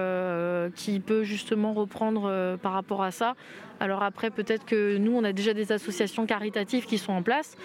qui 0.75 1.01
peut 1.01 1.25
justement 1.25 1.73
reprendre 1.73 2.57
par 2.63 2.73
rapport 2.73 3.03
à 3.03 3.11
ça. 3.11 3.35
Alors 3.81 4.03
après, 4.03 4.31
peut-être 4.31 4.65
que 4.65 4.97
nous, 4.99 5.13
on 5.17 5.25
a 5.25 5.33
déjà 5.33 5.53
des 5.53 5.73
associations 5.73 6.27
caritatives 6.27 6.87
qui 6.87 6.97
sont 6.97 7.13
en 7.13 7.23
place. 7.23 7.57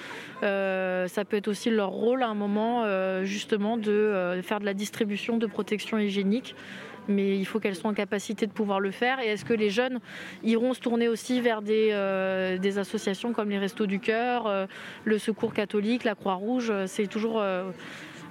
ça 0.41 1.25
peut 1.25 1.37
être 1.37 1.47
aussi 1.47 1.69
leur 1.69 1.89
rôle 1.89 2.23
à 2.23 2.27
un 2.27 2.33
moment, 2.33 2.83
justement, 3.23 3.77
de 3.77 4.39
faire 4.43 4.59
de 4.59 4.65
la 4.65 4.73
distribution 4.73 5.37
de 5.37 5.45
protection 5.45 5.99
hygiénique 5.99 6.55
mais 7.07 7.37
il 7.37 7.45
faut 7.45 7.59
qu'elles 7.59 7.75
soient 7.75 7.91
en 7.91 7.95
capacité 7.95 8.47
de 8.47 8.51
pouvoir 8.51 8.79
le 8.79 8.91
faire. 8.91 9.19
Et 9.19 9.27
est-ce 9.27 9.45
que 9.45 9.53
les 9.53 9.69
jeunes 9.69 9.99
iront 10.43 10.73
se 10.73 10.79
tourner 10.79 11.07
aussi 11.07 11.41
vers 11.41 11.61
des, 11.61 11.89
euh, 11.91 12.57
associations 12.77 13.33
comme 13.33 13.49
les 13.49 13.57
Restos 13.57 13.85
du 13.85 13.99
Cœur, 13.99 14.47
euh, 14.47 14.65
le 15.03 15.17
Secours 15.17 15.53
catholique, 15.53 16.03
la 16.03 16.15
Croix-Rouge 16.15 16.71
C'est 16.85 17.07
toujours 17.07 17.41
euh, 17.41 17.71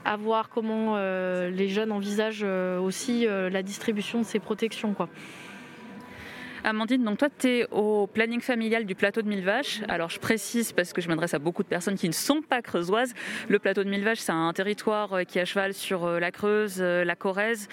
à 0.05 0.17
voir 0.17 0.49
comment 0.49 0.97
les 0.97 1.69
jeunes 1.69 1.93
envisagent 1.93 2.45
aussi 2.45 3.27
la 3.27 3.63
distribution 3.63 4.21
de 4.21 4.25
ces 4.25 4.39
protections. 4.39 4.95
Quoi. 4.95 5.09
Amandine, 6.65 7.05
donc 7.05 7.19
toi, 7.19 7.29
tu 7.37 7.49
es 7.49 7.67
au 7.71 8.07
planning 8.07 8.41
familial 8.41 8.85
du 8.85 8.95
plateau 8.95 9.23
de 9.23 9.29
Millevaches. 9.29 9.81
Alors, 9.89 10.11
je 10.11 10.19
précise 10.19 10.73
parce 10.73 10.93
que 10.93 11.01
je 11.01 11.09
m'adresse 11.09 11.35
à 11.35 11.39
beaucoup 11.39 11.63
de 11.63 11.69
personnes 11.69 11.97
qui 11.97 12.09
ne 12.09 12.15
sont 12.15 12.43
pas 12.43 12.61
creusoises. 12.61 13.15
Le 13.49 13.59
plateau 13.59 13.83
de 13.83 13.89
Millevaches, 13.89 14.19
c'est 14.19 14.33
un 14.33 14.53
territoire 14.53 15.13
euh, 15.15 15.25
qui 15.25 15.39
est 15.39 15.43
à 15.43 15.45
cheval 15.45 15.73
sur 15.73 16.05
euh, 16.05 16.21
la 16.21 16.31
Creuse, 16.31 16.79
euh, 16.81 17.05
la 17.05 17.17
Corrèze 17.17 17.69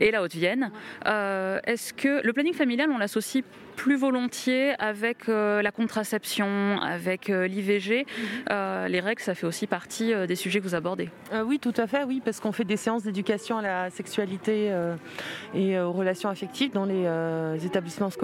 et 0.00 0.10
la 0.10 0.22
Haute-Vienne. 0.22 0.70
Est-ce 1.04 1.92
que 1.92 2.24
le 2.24 2.32
planning 2.32 2.54
familial, 2.54 2.90
on 2.90 2.98
l'associe 2.98 3.44
plus 3.76 3.96
volontiers 3.96 4.74
avec 4.78 5.28
la 5.28 5.70
contraception, 5.72 6.78
avec 6.82 7.28
l'IVG 7.28 8.06
mhm. 8.06 8.86
Les 8.88 9.00
règles, 9.00 9.22
ça 9.22 9.34
fait 9.34 9.46
aussi 9.46 9.66
partie 9.66 10.12
des 10.26 10.36
sujets 10.36 10.60
que 10.60 10.64
vous 10.64 10.74
abordez. 10.74 11.08
oui, 11.46 11.58
tout 11.58 11.72
à 11.76 11.86
fait, 11.86 12.04
oui, 12.04 12.20
parce 12.22 12.38
qu'on 12.38 12.52
fait 12.52 12.64
des 12.64 12.76
séances 12.76 13.04
d'éducation 13.04 13.58
à 13.58 13.62
la 13.62 13.90
sexualité 13.90 14.70
et 15.54 15.78
aux 15.78 15.92
relations 15.92 16.28
affectives 16.28 16.72
dans 16.72 16.84
les 16.84 17.66
établissements 17.66 18.10
scolaires 18.10 18.21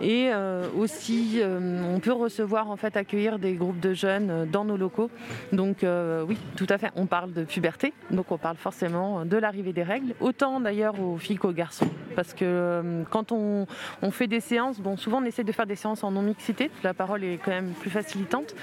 et 0.00 0.30
euh, 0.32 0.66
aussi, 0.76 1.40
euh, 1.40 1.94
on 1.94 2.00
peut 2.00 2.12
recevoir, 2.12 2.70
en 2.70 2.76
fait, 2.76 2.96
accueillir 2.96 3.38
des 3.38 3.54
groupes 3.54 3.80
de 3.80 3.92
jeunes 3.92 4.30
euh, 4.30 4.46
dans 4.46 4.64
nos 4.64 4.76
locaux. 4.76 5.10
Donc 5.52 5.84
oui, 6.26 6.36
tout 6.56 6.66
à 6.68 6.78
fait, 6.78 6.90
on 6.96 7.06
parle 7.06 7.32
de 7.32 7.44
puberté, 7.44 7.92
donc 8.10 8.32
on 8.32 8.38
parle 8.38 8.56
forcément 8.56 9.24
de 9.24 9.36
l'arrivée 9.36 9.72
des 9.72 9.82
règles, 9.82 10.14
autant 10.20 10.60
d'ailleurs 10.60 11.00
aux 11.00 11.16
filles 11.16 11.36
qu'aux 11.36 11.52
garçons. 11.52 11.88
Parce 12.14 12.34
que 12.34 13.04
quand 13.10 13.32
on, 13.32 13.66
fait 14.10 14.26
des 14.26 14.40
séances, 14.40 14.80
bon, 14.80 14.96
souvent 14.96 15.20
on 15.22 15.24
essaie 15.24 15.44
de 15.44 15.52
faire 15.52 15.66
des 15.66 15.76
séances 15.76 16.02
en 16.02 16.10
non-mixité, 16.10 16.70
la 16.82 16.94
parole 16.94 17.24
est 17.24 17.38
quand 17.42 17.50
même 17.50 17.72
plus 17.72 17.90
facilitante, 17.90 18.54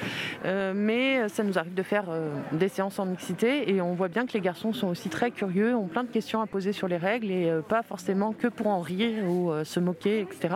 mais 0.43 1.27
ça 1.29 1.43
nous 1.43 1.57
arrive 1.57 1.73
de 1.73 1.83
faire 1.83 2.05
des 2.51 2.69
séances 2.69 2.99
en 2.99 3.05
mixité. 3.05 3.71
Et 3.71 3.81
on 3.81 3.93
voit 3.93 4.07
bien 4.07 4.25
que 4.25 4.33
les 4.33 4.41
garçons 4.41 4.73
sont 4.73 4.87
aussi 4.87 5.09
très 5.09 5.31
curieux, 5.31 5.75
ont 5.75 5.87
plein 5.87 6.03
de 6.03 6.11
questions 6.11 6.41
à 6.41 6.47
poser 6.47 6.73
sur 6.73 6.87
les 6.87 6.97
règles 6.97 7.31
et 7.31 7.51
pas 7.67 7.83
forcément 7.83 8.33
que 8.33 8.47
pour 8.47 8.67
en 8.67 8.81
rire 8.81 9.23
ou 9.25 9.51
se 9.63 9.79
moquer, 9.79 10.21
etc. 10.21 10.55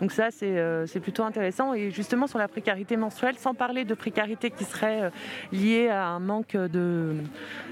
Donc 0.00 0.12
ça, 0.12 0.28
euh, 0.42 0.86
c'est 0.86 1.00
plutôt 1.00 1.22
intéressant. 1.22 1.74
Et 1.74 1.90
justement, 1.90 2.26
sur 2.26 2.38
la 2.38 2.48
précarité 2.48 2.96
menstruelle, 2.96 3.38
sans 3.38 3.54
parler 3.54 3.84
de 3.84 3.94
précarité 3.94 4.50
qui 4.50 4.64
serait 4.64 5.02
euh, 5.02 5.10
liée 5.52 5.88
à 5.88 6.06
un 6.08 6.20
manque 6.20 6.56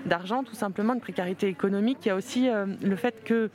d'argent, 0.07 0.45
tout 0.45 0.55
simplement, 0.55 0.95
de 0.95 1.01
précarité 1.01 1.49
économique, 1.49 1.99
il 2.03 2.09
y 2.09 2.11
a 2.11 2.17
aussi 2.17 2.49
euh, 2.49 2.67
le 2.83 2.97
fait 2.97 3.25
que, 3.25 3.51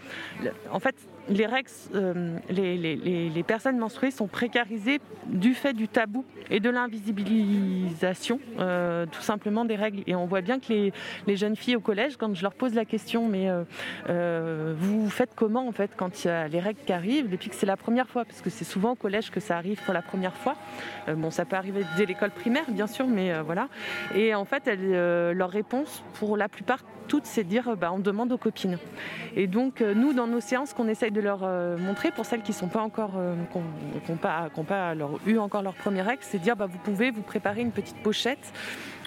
en 0.72 0.79
fait, 0.79 0.96
les, 1.29 1.46
règles, 1.46 1.70
euh, 1.96 2.38
les, 2.50 3.44
personnes 3.44 3.77
menstruées 3.77 4.12
sont 4.12 4.27
précarisées 4.27 5.00
du 5.27 5.53
fait 5.53 5.74
du 5.74 5.88
tabou 5.88 6.24
et 6.50 6.60
de 6.60 6.70
l'invisibilisation, 6.70 8.39
euh, 8.60 9.05
tout 9.12 9.22
simplement 9.22 9.65
des 9.65 9.75
règles. 9.75 10.03
Et 10.08 10.15
on 10.15 10.25
voit 10.25 10.41
bien 10.41 10.60
que 10.60 10.91
les, 11.27 11.36
jeunes 11.36 11.55
filles 11.55 11.75
au 11.75 11.82
collège, 11.82 12.17
quand 12.17 12.34
je 12.34 12.41
leur 12.44 12.53
pose 12.53 12.74
la 12.74 12.86
question, 12.86 13.27
mais 13.27 13.50
euh, 14.10 14.75
vous 14.77 15.10
faites 15.10 15.32
comment 15.36 15.67
en 15.67 15.72
fait 15.72 15.91
quand 15.98 16.24
il 16.24 16.27
y 16.27 16.29
a 16.29 16.48
les 16.48 16.60
règles 16.60 16.79
qui 16.86 16.94
arrivent, 16.94 17.29
depuis 17.29 17.50
que 17.50 17.55
c'est 17.55 17.65
la 17.65 17.77
première 17.77 18.08
fois, 18.08 18.25
parce 18.25 18.41
que 18.41 18.50
c'est 18.50 18.65
souvent 18.65 18.91
au 18.91 18.96
collège 18.96 19.32
que 19.32 19.39
ça 19.39 19.58
arrive 19.58 19.82
pour 19.84 19.94
la 19.94 20.01
première 20.01 20.36
fois. 20.36 20.55
bon, 21.08 21.32
ça 21.32 21.46
peut 21.46 21.55
arriver 21.55 21.84
dès 21.98 22.05
l'école 22.05 22.32
primaire, 22.32 22.65
bien 22.70 22.88
sûr, 22.88 23.08
mais 23.08 23.39
voilà. 23.41 23.67
Et 24.13 24.36
en 24.36 24.46
fait, 24.46 24.70
leur 24.77 25.50
réponse, 25.50 26.03
pour 26.13 26.38
la 26.38 26.50
plupart, 26.50 26.79
toutes, 27.08 27.25
c'est 27.25 27.44
dire 27.44 27.75
bah, 27.77 27.91
on 27.94 28.00
demande 28.00 28.32
aux 28.32 28.38
copines. 28.38 28.77
Et 29.36 29.48
donc, 29.48 29.82
nous, 29.82 30.13
dans 30.13 30.27
nos 30.27 30.39
séances 30.39 30.74
qu'on 30.74 30.88
essaye 30.88 31.12
de 31.15 31.22
leur 31.22 31.39
euh, 31.43 31.77
montrer 31.77 32.12
pour 32.12 32.25
celles 32.25 32.43
qui 32.43 32.53
sont 32.53 32.67
pas 32.67 32.81
encore, 32.81 33.13
euh, 33.17 33.36
n'ont 34.10 34.63
pas, 34.63 34.93
leur, 34.93 35.12
eu 35.25 35.38
encore 35.38 35.63
leur 35.63 35.74
premier 35.74 36.07
ex, 36.12 36.27
c'est 36.29 36.39
dire 36.39 36.55
bah, 36.55 36.67
vous 36.67 36.77
pouvez 36.77 37.10
vous 37.10 37.22
préparer 37.22 37.62
une 37.62 37.72
petite 37.72 37.98
pochette 37.98 38.53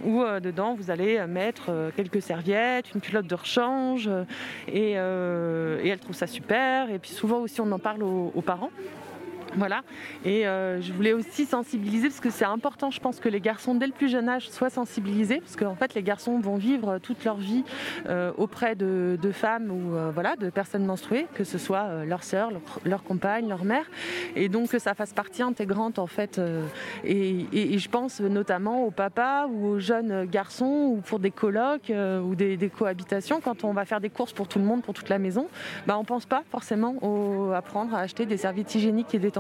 où 0.05 0.23
euh, 0.23 0.41
dedans 0.41 0.75
vous 0.75 0.91
allez 0.91 1.25
mettre 1.27 1.71
quelques 1.97 2.23
serviettes, 2.23 2.93
une 2.95 3.01
culotte 3.01 3.27
de 3.27 3.35
rechange, 3.35 4.09
et, 4.67 4.93
et 4.93 5.89
elles 5.89 5.99
trouvent 6.01 6.17
ça 6.17 6.27
super. 6.27 6.91
Et 6.91 6.99
puis 6.99 7.11
souvent 7.11 7.39
aussi 7.39 7.61
on 7.61 7.71
en 7.71 7.79
parle 7.79 8.03
aux 8.03 8.43
parents. 8.45 8.71
Voilà. 9.57 9.83
Et 10.25 10.47
euh, 10.47 10.81
je 10.81 10.93
voulais 10.93 11.13
aussi 11.13 11.47
sensibiliser 11.47 12.09
parce 12.09 12.21
que 12.21 12.31
c'est 12.31 12.45
important, 12.45 12.91
je 12.91 13.01
pense 13.01 13.21
que 13.21 13.29
les 13.29 13.41
garçons 13.41 13.75
dès 13.75 13.87
le 13.87 13.93
plus 13.93 14.09
jeune 14.09 14.29
âge 14.29 14.51
soient 14.51 14.71
sensibilisés 14.71 15.41
parce 15.41 15.57
qu'en 15.57 15.75
fait 15.75 15.95
les 15.95 16.03
garçons 16.03 16.39
vont 16.39 16.57
vivre 16.57 16.99
toute 16.99 17.25
leur 17.25 17.37
vie 17.37 17.65
euh, 18.09 18.33
auprès 18.37 18.75
de, 18.75 19.19
femmes 19.33 19.71
ou 19.71 19.95
euh, 19.95 20.11
voilà 20.13 20.37
de 20.37 20.51
personnes 20.51 20.85
menstruées, 20.85 21.27
que 21.35 21.45
ce 21.45 21.59
soit 21.59 22.05
leur 22.05 22.25
sœur, 22.25 22.51
leur, 22.85 23.03
compagne, 23.03 23.49
leur 23.49 23.65
mère, 23.65 23.85
et 24.37 24.49
donc 24.49 24.71
que 24.71 24.79
ça 24.79 24.95
fasse 24.95 25.13
partie 25.13 25.43
intégrante 25.43 25.99
en 25.99 26.07
fait. 26.07 26.41
Et, 27.05 27.79
je 27.79 27.89
pense 27.89 28.21
notamment 28.21 28.85
aux 28.85 28.91
papas 28.91 29.47
ou 29.47 29.67
aux 29.67 29.79
jeunes 29.79 30.25
garçons 30.25 30.95
ou 30.97 31.01
pour 31.01 31.19
des 31.19 31.31
colocs 31.31 31.93
ou 31.93 32.35
des, 32.35 32.71
cohabitations 32.77 33.41
quand 33.41 33.65
on 33.65 33.73
va 33.73 33.85
faire 33.85 34.01
des 34.01 34.11
courses 34.11 34.33
pour 34.33 34.49
tout 34.49 34.59
le 34.59 34.65
monde, 34.65 34.83
pour 34.83 34.95
toute 34.95 35.09
la 35.09 35.19
maison, 35.19 35.47
bah 35.87 35.97
on 35.99 36.05
pense 36.05 36.27
pas 36.27 36.43
forcément 36.51 36.97
au, 37.03 37.53
à 37.53 37.63
prendre 37.63 37.95
à 37.95 38.01
acheter 38.01 38.27
des 38.27 38.37
serviettes 38.37 38.75
hygiéniques 38.75 39.15
et 39.15 39.19
des 39.19 39.31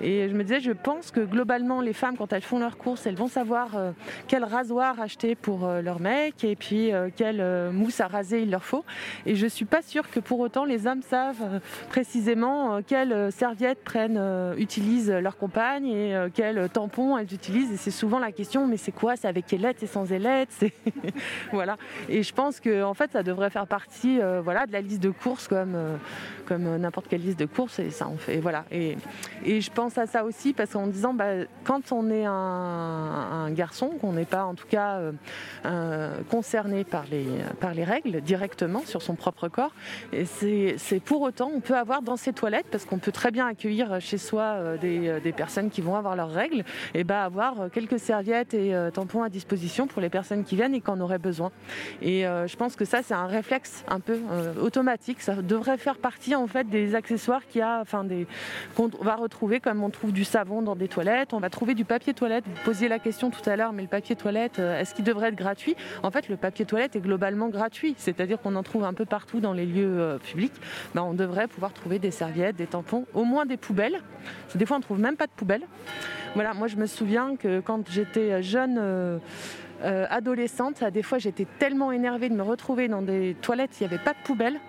et 0.00 0.28
je 0.28 0.34
me 0.34 0.42
disais, 0.42 0.60
je 0.60 0.72
pense 0.72 1.10
que 1.10 1.20
globalement, 1.20 1.80
les 1.80 1.92
femmes, 1.92 2.16
quand 2.16 2.32
elles 2.32 2.42
font 2.42 2.58
leurs 2.58 2.76
courses, 2.76 3.06
elles 3.06 3.16
vont 3.16 3.28
savoir 3.28 3.76
euh, 3.76 3.92
quel 4.28 4.44
rasoir 4.44 5.00
acheter 5.00 5.34
pour 5.34 5.64
euh, 5.64 5.80
leur 5.80 6.00
mec 6.00 6.44
et 6.44 6.56
puis 6.56 6.92
euh, 6.92 7.08
quelle 7.14 7.42
mousse 7.72 8.00
à 8.00 8.06
raser 8.06 8.42
il 8.42 8.50
leur 8.50 8.64
faut. 8.64 8.84
Et 9.26 9.36
je 9.36 9.46
suis 9.46 9.64
pas 9.64 9.82
sûre 9.82 10.10
que 10.10 10.20
pour 10.20 10.40
autant 10.40 10.64
les 10.64 10.86
hommes 10.86 11.02
savent 11.02 11.60
précisément 11.88 12.80
quelle 12.82 13.30
serviette 13.32 13.82
prennent, 13.84 14.20
utilisent 14.56 15.10
leur 15.10 15.36
compagne 15.36 15.86
et 15.86 16.16
quel 16.34 16.68
tampon 16.68 17.18
elles 17.18 17.32
utilisent. 17.32 17.72
Et 17.72 17.76
c'est 17.76 17.90
souvent 17.90 18.18
la 18.18 18.32
question, 18.32 18.66
mais 18.66 18.76
c'est 18.76 18.92
quoi? 18.92 19.16
C'est 19.16 19.28
avec 19.28 19.52
ailette, 19.52 19.76
c'est 19.80 19.86
sans 19.86 20.12
ailette 20.12 20.50
voilà. 21.52 21.76
Et 22.08 22.22
je 22.22 22.32
pense 22.32 22.60
que 22.60 22.82
en 22.82 22.94
fait, 22.94 23.12
ça 23.12 23.22
devrait 23.22 23.50
faire 23.50 23.66
partie, 23.66 24.20
voilà, 24.42 24.66
de 24.66 24.72
la 24.72 24.80
liste 24.80 25.02
de 25.02 25.10
courses 25.10 25.48
comme 25.48 25.76
comme 26.46 26.76
n'importe 26.76 27.08
quelle 27.08 27.22
liste 27.22 27.38
de 27.38 27.46
courses. 27.46 27.78
Et 27.78 27.90
ça, 27.90 28.08
on 28.08 28.16
fait, 28.16 28.38
voilà. 28.38 28.64
Et 29.44 29.60
je 29.60 29.70
pense 29.70 29.98
à 29.98 30.06
ça 30.06 30.24
aussi 30.24 30.52
parce 30.52 30.72
qu'en 30.72 30.86
disant, 30.86 31.14
bah, 31.14 31.44
quand 31.64 31.92
on 31.92 32.10
est 32.10 32.24
un, 32.24 33.50
garçon, 33.50 33.90
qu'on 34.00 34.12
n'est 34.12 34.24
pas 34.24 34.44
en 34.44 34.54
tout 34.54 34.66
cas 34.68 34.96
euh, 34.96 35.12
euh, 35.66 36.20
concerné 36.30 36.84
par 36.84 37.04
les, 37.10 37.26
par 37.60 37.74
les 37.74 37.84
règles 37.84 38.20
directement 38.20 38.82
sur 38.86 39.02
son 39.02 39.14
propre 39.14 39.48
corps, 39.48 39.72
c'est 40.24 41.00
pour 41.04 41.22
autant, 41.22 41.50
on 41.54 41.60
peut 41.60 41.76
avoir 41.76 42.02
dans 42.02 42.16
ses 42.16 42.32
toilettes, 42.32 42.66
parce 42.70 42.84
qu'on 42.84 42.98
peut 42.98 43.12
très 43.12 43.30
bien 43.30 43.46
accueillir 43.46 44.00
chez 44.00 44.18
soi 44.18 44.42
euh, 44.42 45.20
des, 45.20 45.32
personnes 45.32 45.70
qui 45.70 45.80
vont 45.80 45.96
avoir 45.96 46.14
leurs 46.14 46.30
règles, 46.30 46.64
et 46.94 47.04
bah, 47.04 47.24
avoir 47.24 47.70
quelques 47.72 47.98
serviettes 47.98 48.54
et 48.54 48.74
tampons 48.92 49.22
à 49.22 49.28
disposition 49.28 49.86
pour 49.86 50.00
les 50.02 50.10
personnes 50.10 50.44
qui 50.44 50.56
viennent 50.56 50.74
et 50.74 50.80
qui 50.80 50.90
en 50.90 51.00
auraient 51.00 51.18
besoin. 51.18 51.50
Et 52.00 52.22
je 52.22 52.56
pense 52.56 52.76
que 52.76 52.84
ça, 52.84 53.02
c'est 53.02 53.14
un 53.14 53.26
réflexe 53.26 53.84
un 53.88 54.00
peu 54.00 54.18
automatique. 54.60 55.20
Ça 55.20 55.34
devrait 55.36 55.78
faire 55.78 55.96
partie 55.96 56.34
en 56.34 56.46
fait 56.46 56.68
des 56.68 56.94
accessoires 56.94 57.42
qui 57.48 57.60
a, 57.60 57.80
enfin 57.80 58.04
des 58.04 58.26
va 59.02 59.16
retrouver, 59.16 59.60
comme 59.60 59.82
on 59.82 59.90
trouve 59.90 60.12
du 60.12 60.24
savon 60.24 60.62
dans 60.62 60.76
des 60.76 60.88
toilettes, 60.88 61.32
on 61.32 61.40
va 61.40 61.50
trouver 61.50 61.74
du 61.74 61.84
papier 61.84 62.14
toilette. 62.14 62.44
Vous 62.46 62.64
posiez 62.64 62.88
la 62.88 62.98
question 62.98 63.30
tout 63.30 63.48
à 63.48 63.56
l'heure, 63.56 63.72
mais 63.72 63.82
le 63.82 63.88
papier 63.88 64.16
toilette, 64.16 64.58
euh, 64.58 64.78
est-ce 64.78 64.94
qu'il 64.94 65.04
devrait 65.04 65.28
être 65.28 65.36
gratuit? 65.36 65.76
En 66.02 66.10
fait, 66.10 66.28
le 66.28 66.36
papier 66.36 66.64
toilette 66.64 66.96
est 66.96 67.00
globalement 67.00 67.48
gratuit, 67.48 67.94
c'est-à-dire 67.98 68.40
qu'on 68.40 68.54
en 68.56 68.62
trouve 68.62 68.84
un 68.84 68.94
peu 68.94 69.04
partout 69.04 69.40
dans 69.40 69.52
les 69.52 69.66
lieux 69.66 70.00
euh, 70.00 70.18
publics. 70.18 70.54
Ben, 70.94 71.02
on 71.02 71.14
devrait 71.14 71.48
pouvoir 71.48 71.72
trouver 71.72 71.98
des 71.98 72.10
serviettes, 72.10 72.56
des 72.56 72.66
tampons, 72.66 73.06
au 73.14 73.24
moins 73.24 73.46
des 73.46 73.56
poubelles. 73.56 74.00
Des 74.54 74.66
fois, 74.66 74.76
on 74.76 74.80
ne 74.80 74.84
trouve 74.84 75.00
même 75.00 75.16
pas 75.16 75.26
de 75.26 75.32
poubelles. 75.32 75.66
Voilà, 76.34 76.54
moi 76.54 76.66
je 76.66 76.76
me 76.76 76.86
souviens 76.86 77.36
que 77.36 77.60
quand 77.60 77.90
j'étais 77.90 78.42
jeune 78.42 79.20
adolescente, 79.82 80.84
des 80.84 81.02
fois 81.02 81.18
j'étais 81.18 81.46
tellement 81.58 81.92
énervée 81.92 82.28
de 82.28 82.34
me 82.34 82.42
retrouver 82.42 82.88
dans 82.88 83.02
des 83.02 83.36
toilettes, 83.40 83.80
il 83.80 83.86
n'y 83.86 83.94
avait 83.94 84.02
pas 84.02 84.12
de 84.12 84.22
poubelle 84.24 84.60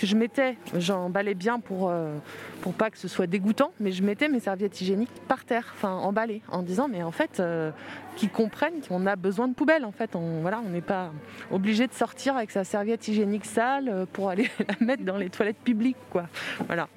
que 0.00 0.06
je 0.06 0.16
mettais, 0.16 0.56
j'emballais 0.78 1.34
bien 1.34 1.60
pour, 1.60 1.90
euh, 1.90 2.16
pour 2.62 2.72
pas 2.72 2.90
que 2.90 2.96
ce 2.96 3.06
soit 3.06 3.26
dégoûtant, 3.26 3.72
mais 3.80 3.92
je 3.92 4.02
mettais 4.02 4.28
mes 4.28 4.40
serviettes 4.40 4.80
hygiéniques 4.80 5.12
par 5.28 5.44
terre, 5.44 5.74
enfin 5.74 5.92
emballées, 5.92 6.40
en 6.50 6.62
disant 6.62 6.88
mais 6.88 7.02
en 7.02 7.10
fait, 7.10 7.38
euh, 7.38 7.70
qu'ils 8.16 8.30
comprennent 8.30 8.80
qu'on 8.88 9.04
a 9.04 9.14
besoin 9.16 9.46
de 9.46 9.52
poubelles. 9.52 9.84
En 9.84 9.92
fait, 9.92 10.16
on 10.16 10.40
on 10.42 10.68
n'est 10.70 10.80
pas 10.80 11.12
obligé 11.50 11.86
de 11.86 11.92
sortir 11.92 12.36
avec 12.36 12.50
sa 12.50 12.64
serviette 12.64 13.06
hygiénique 13.08 13.44
sale 13.44 13.88
euh, 13.88 14.06
pour 14.10 14.30
aller 14.30 14.48
la 14.58 14.86
mettre 14.86 15.04
dans 15.04 15.18
les 15.18 15.28
toilettes 15.28 15.60
publiques, 15.62 15.98
quoi. 16.10 16.24
Voilà. 16.66 16.88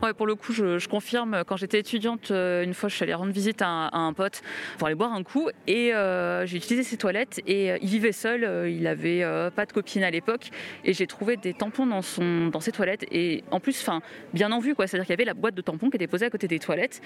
Ouais, 0.00 0.14
pour 0.14 0.28
le 0.28 0.36
coup, 0.36 0.52
je, 0.52 0.86
confirme. 0.86 1.42
Quand 1.46 1.56
j'étais 1.56 1.80
étudiante, 1.80 2.30
euh, 2.30 2.62
une 2.62 2.72
fois, 2.72 2.88
je 2.88 2.94
suis 2.94 3.02
allée 3.02 3.14
rendre 3.14 3.32
visite 3.32 3.62
à 3.62 3.90
un, 3.92 4.12
pote 4.12 4.42
pour 4.78 4.86
aller 4.86 4.94
boire 4.94 5.12
un 5.12 5.22
coup 5.24 5.50
et 5.66 5.92
euh, 5.92 6.46
j'ai 6.46 6.56
utilisé 6.56 6.82
ses 6.82 6.96
toilettes 6.96 7.40
et 7.46 7.72
euh, 7.72 7.78
il 7.82 7.88
vivait 7.88 8.12
seul. 8.12 8.70
il 8.70 8.86
avait 8.86 9.22
pas 9.54 9.66
de 9.66 9.72
copine 9.72 10.02
à 10.02 10.10
l'époque 10.10 10.50
et 10.84 10.92
j'ai 10.92 11.06
trouvé 11.06 11.36
des 11.36 11.52
tampons 11.52 11.86
dans 11.86 12.00
son 12.00 12.46
dans 12.46 12.60
ses 12.60 12.72
toilettes 12.72 13.04
et 13.10 13.44
en 13.50 13.60
plus, 13.60 13.84
bien 14.32 14.52
en 14.52 14.60
vue 14.60 14.74
quoi. 14.74 14.86
C'est-à-dire 14.86 15.04
qu'il 15.04 15.12
y 15.12 15.18
avait 15.18 15.24
la 15.24 15.34
boîte 15.34 15.54
de 15.54 15.62
tampons 15.62 15.90
qui 15.90 15.96
était 15.96 16.06
posée 16.06 16.26
à 16.26 16.30
côté 16.30 16.48
des 16.48 16.58
toilettes 16.58 17.02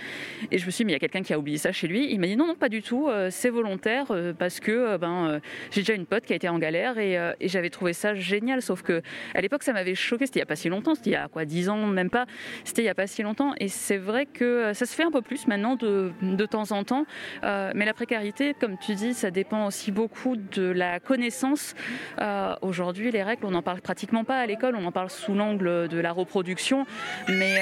et 0.51 0.59
je 0.59 0.67
me 0.67 0.71
suis 0.71 0.85
dit 0.85 0.87
mais 0.87 0.93
il 0.93 0.95
y 0.95 0.97
a 0.97 1.01
quelqu'un 1.01 1.23
qui 1.23 1.33
a 1.33 1.39
oublié 1.39 1.59
ça 1.59 1.73
chez 1.73 1.89
lui. 1.89 2.13
Il 2.13 2.21
m'a 2.21 2.27
dit 2.27 2.37
non 2.37 2.47
non 2.47 2.55
pas 2.55 2.69
du 2.69 2.83
tout, 2.83 3.09
c'est 3.31 3.51
volontaire 3.51 4.13
parce 4.39 4.61
que 4.61 4.97
ben 4.99 5.41
j'ai 5.71 5.81
déjà 5.81 5.95
une 5.95 6.07
pote 6.07 6.25
qui 6.25 6.35
a 6.35 6.37
été 6.37 6.49
en 6.49 6.59
galère 6.59 6.99
et, 6.99 7.15
et 7.41 7.49
j'avais 7.49 7.71
trouvé 7.71 7.95
ça 7.95 8.15
génial. 8.15 8.63
Sauf 8.63 8.83
que 8.83 9.03
à 9.35 9.41
l'époque 9.41 9.63
ça 9.63 9.73
m'avait 9.73 9.95
choqué. 9.95 10.27
C'était 10.27 10.39
il 10.39 10.43
y 10.43 10.45
a 10.45 10.47
pas 10.47 10.57
si 10.57 10.69
longtemps. 10.69 10.95
C'était 10.95 11.11
il 11.11 11.15
y 11.15 11.17
a 11.17 11.29
quoi 11.29 11.45
10 11.45 11.69
ans 11.69 11.87
même 11.87 12.11
pas. 12.11 12.27
C'était 12.65 12.82
il 12.83 12.87
n'y 12.87 12.91
a 12.91 12.95
pas 12.95 13.07
si 13.07 13.23
longtemps. 13.23 13.55
Et 13.59 13.69
c'est 13.69 13.97
vrai 13.97 14.27
que 14.27 14.45
euh, 14.45 14.75
ça 14.75 14.87
se 14.87 14.95
fait 14.95 15.05
un 15.05 15.11
peu 15.11 15.23
plus 15.23 15.47
maintenant 15.47 15.77
de, 15.77 16.13
de 16.21 16.47
temps 16.47 16.73
en 16.73 16.85
temps. 16.85 17.07
Euh, 17.45 17.73
mais 17.75 17.85
la 17.85 17.95
précarité, 17.95 18.55
comme 18.55 18.77
tu 18.79 18.95
dis, 18.95 19.15
ça 19.15 19.31
dépend 19.31 19.67
aussi 19.67 19.93
beaucoup 19.93 20.37
de 20.37 20.63
la 20.63 21.01
connaissance. 21.01 21.75
Euh, 22.21 22.55
aujourd'hui, 22.63 23.11
les 23.11 23.23
règles, 23.23 23.47
on 23.47 23.53
n'en 23.53 23.63
parle 23.63 23.81
pratiquement 23.81 24.25
pas 24.25 24.39
à 24.39 24.47
l'école. 24.47 24.77
On 24.77 24.85
en 24.85 24.93
parle 24.93 25.11
sous 25.11 25.35
l'angle 25.35 25.89
de 25.89 25.99
la 25.99 26.13
reproduction. 26.13 26.87
Mais. 27.29 27.59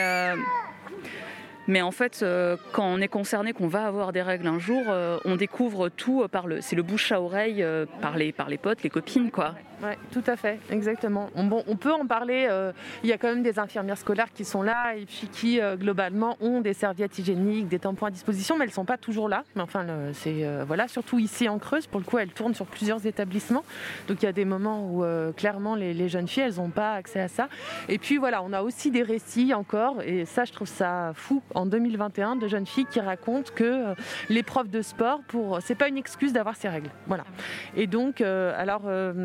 Mais 1.70 1.82
en 1.82 1.90
fait, 1.92 2.24
quand 2.72 2.84
on 2.84 3.00
est 3.00 3.08
concerné 3.08 3.52
qu'on 3.52 3.68
va 3.68 3.86
avoir 3.86 4.12
des 4.12 4.22
règles 4.22 4.48
un 4.48 4.58
jour, 4.58 4.82
on 5.24 5.36
découvre 5.36 5.88
tout 5.88 6.26
par 6.28 6.46
le, 6.46 6.60
c'est 6.60 6.76
le 6.76 6.82
bouche 6.82 7.12
à 7.12 7.20
oreille 7.20 7.64
par 8.02 8.16
les, 8.16 8.32
par 8.32 8.48
les 8.48 8.58
potes, 8.58 8.82
les 8.82 8.90
copines, 8.90 9.30
quoi. 9.30 9.54
Tout 10.12 10.22
à 10.26 10.36
fait, 10.36 10.58
exactement. 10.70 11.30
On, 11.34 11.76
peut 11.76 11.92
en 11.92 12.06
parler. 12.06 12.46
Euh, 12.50 12.72
il 13.02 13.08
y 13.08 13.12
a 13.12 13.18
quand 13.18 13.28
même 13.28 13.42
des 13.42 13.58
infirmières 13.58 13.96
scolaires 13.96 14.32
qui 14.32 14.44
sont 14.44 14.62
là 14.62 14.94
et 14.94 15.06
puis 15.06 15.28
qui 15.32 15.60
euh, 15.60 15.76
globalement 15.76 16.36
ont 16.40 16.60
des 16.60 16.74
serviettes 16.74 17.18
hygiéniques, 17.18 17.68
des 17.68 17.78
tampons 17.78 18.06
à 18.06 18.10
disposition, 18.10 18.58
mais 18.58 18.64
elles 18.64 18.72
sont 18.72 18.84
pas 18.84 18.98
toujours 18.98 19.28
là. 19.28 19.44
Mais 19.56 19.62
enfin, 19.62 19.86
c'est 20.12 20.44
euh, 20.44 20.64
voilà, 20.66 20.88
surtout 20.88 21.18
ici 21.18 21.48
en 21.48 21.58
Creuse, 21.58 21.86
pour 21.86 22.00
le 22.00 22.04
coup, 22.04 22.18
elles 22.18 22.32
tournent 22.32 22.54
sur 22.54 22.66
plusieurs 22.66 23.06
établissements. 23.06 23.64
Donc 24.08 24.22
il 24.22 24.26
y 24.26 24.28
a 24.28 24.32
des 24.32 24.44
moments 24.44 24.86
où 24.86 25.04
clairement 25.36 25.74
les, 25.74 26.08
jeunes 26.08 26.28
filles, 26.28 26.44
elles 26.44 26.56
n'ont 26.56 26.70
pas 26.70 26.94
accès 26.94 27.20
à 27.20 27.28
ça. 27.28 27.48
Et 27.88 27.98
puis 27.98 28.18
voilà, 28.18 28.42
on 28.42 28.52
a 28.52 28.62
aussi 28.62 28.90
des 28.90 29.02
récits 29.02 29.54
encore, 29.54 30.02
et 30.02 30.24
ça, 30.24 30.44
je 30.44 30.52
trouve 30.52 30.68
ça 30.68 31.12
fou 31.14 31.42
2021 31.66 32.36
de 32.36 32.48
jeunes 32.48 32.66
filles 32.66 32.86
qui 32.86 33.00
racontent 33.00 33.50
que 33.54 33.94
les 34.28 34.42
profs 34.42 34.70
de 34.70 34.82
sport, 34.82 35.20
pour, 35.28 35.60
c'est 35.62 35.74
pas 35.74 35.88
une 35.88 35.98
excuse 35.98 36.32
d'avoir 36.32 36.56
ces 36.56 36.68
règles. 36.68 36.90
Voilà. 37.06 37.24
Et 37.76 37.86
donc, 37.86 38.20
alors, 38.20 38.82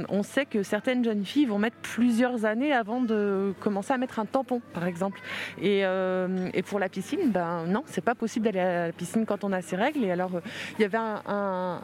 on 0.09 0.23
sait 0.23 0.45
que 0.45 0.63
certaines 0.63 1.03
jeunes 1.03 1.25
filles 1.25 1.45
vont 1.45 1.59
mettre 1.59 1.77
plusieurs 1.77 2.45
années 2.45 2.73
avant 2.73 3.01
de 3.01 3.53
commencer 3.59 3.93
à 3.93 3.97
mettre 3.97 4.19
un 4.19 4.25
tampon, 4.25 4.61
par 4.73 4.85
exemple. 4.85 5.19
Et, 5.61 5.81
euh, 5.85 6.49
pour 6.67 6.79
la 6.79 6.89
piscine, 6.89 7.31
ben 7.31 7.65
non, 7.67 7.83
c'est 7.85 8.03
pas 8.03 8.15
possible 8.15 8.45
d'aller 8.45 8.59
à 8.59 8.87
la 8.87 8.91
piscine 8.91 9.25
quand 9.25 9.43
on 9.43 9.51
a 9.51 9.61
ses 9.61 9.75
règles. 9.75 10.03
Et 10.03 10.11
alors, 10.11 10.31
il 10.77 10.81
y 10.81 10.85
avait 10.85 10.97
un, 10.97 11.79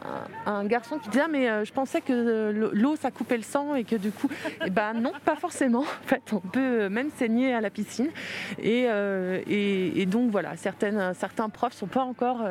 garçon 0.64 0.98
qui 0.98 1.08
disait 1.08 1.24
ah, 1.24 1.28
mais 1.28 1.48
euh, 1.48 1.64
je 1.64 1.72
pensais 1.72 2.00
que 2.00 2.70
l'eau 2.72 2.96
ça 2.96 3.10
coupait 3.10 3.36
le 3.36 3.42
sang 3.42 3.74
et 3.74 3.84
que 3.84 3.96
du 3.96 4.10
coup, 4.10 4.28
et 4.46 4.66
eh 4.66 4.70
ben 4.70 4.94
non, 4.94 5.12
pas 5.24 5.36
forcément. 5.36 5.80
En 5.80 6.06
fait, 6.06 6.32
on 6.32 6.40
peut 6.40 6.88
même 6.88 7.10
saigner 7.16 7.54
à 7.54 7.60
la 7.60 7.70
piscine. 7.70 8.08
Et, 8.62 8.86
euh, 8.88 9.40
et, 9.46 10.06
donc 10.06 10.30
voilà, 10.30 10.41
certaines, 10.56 11.14
certains 11.14 11.48
profs 11.48 11.74
sont 11.74 11.86
pas 11.86 12.02
encore 12.02 12.42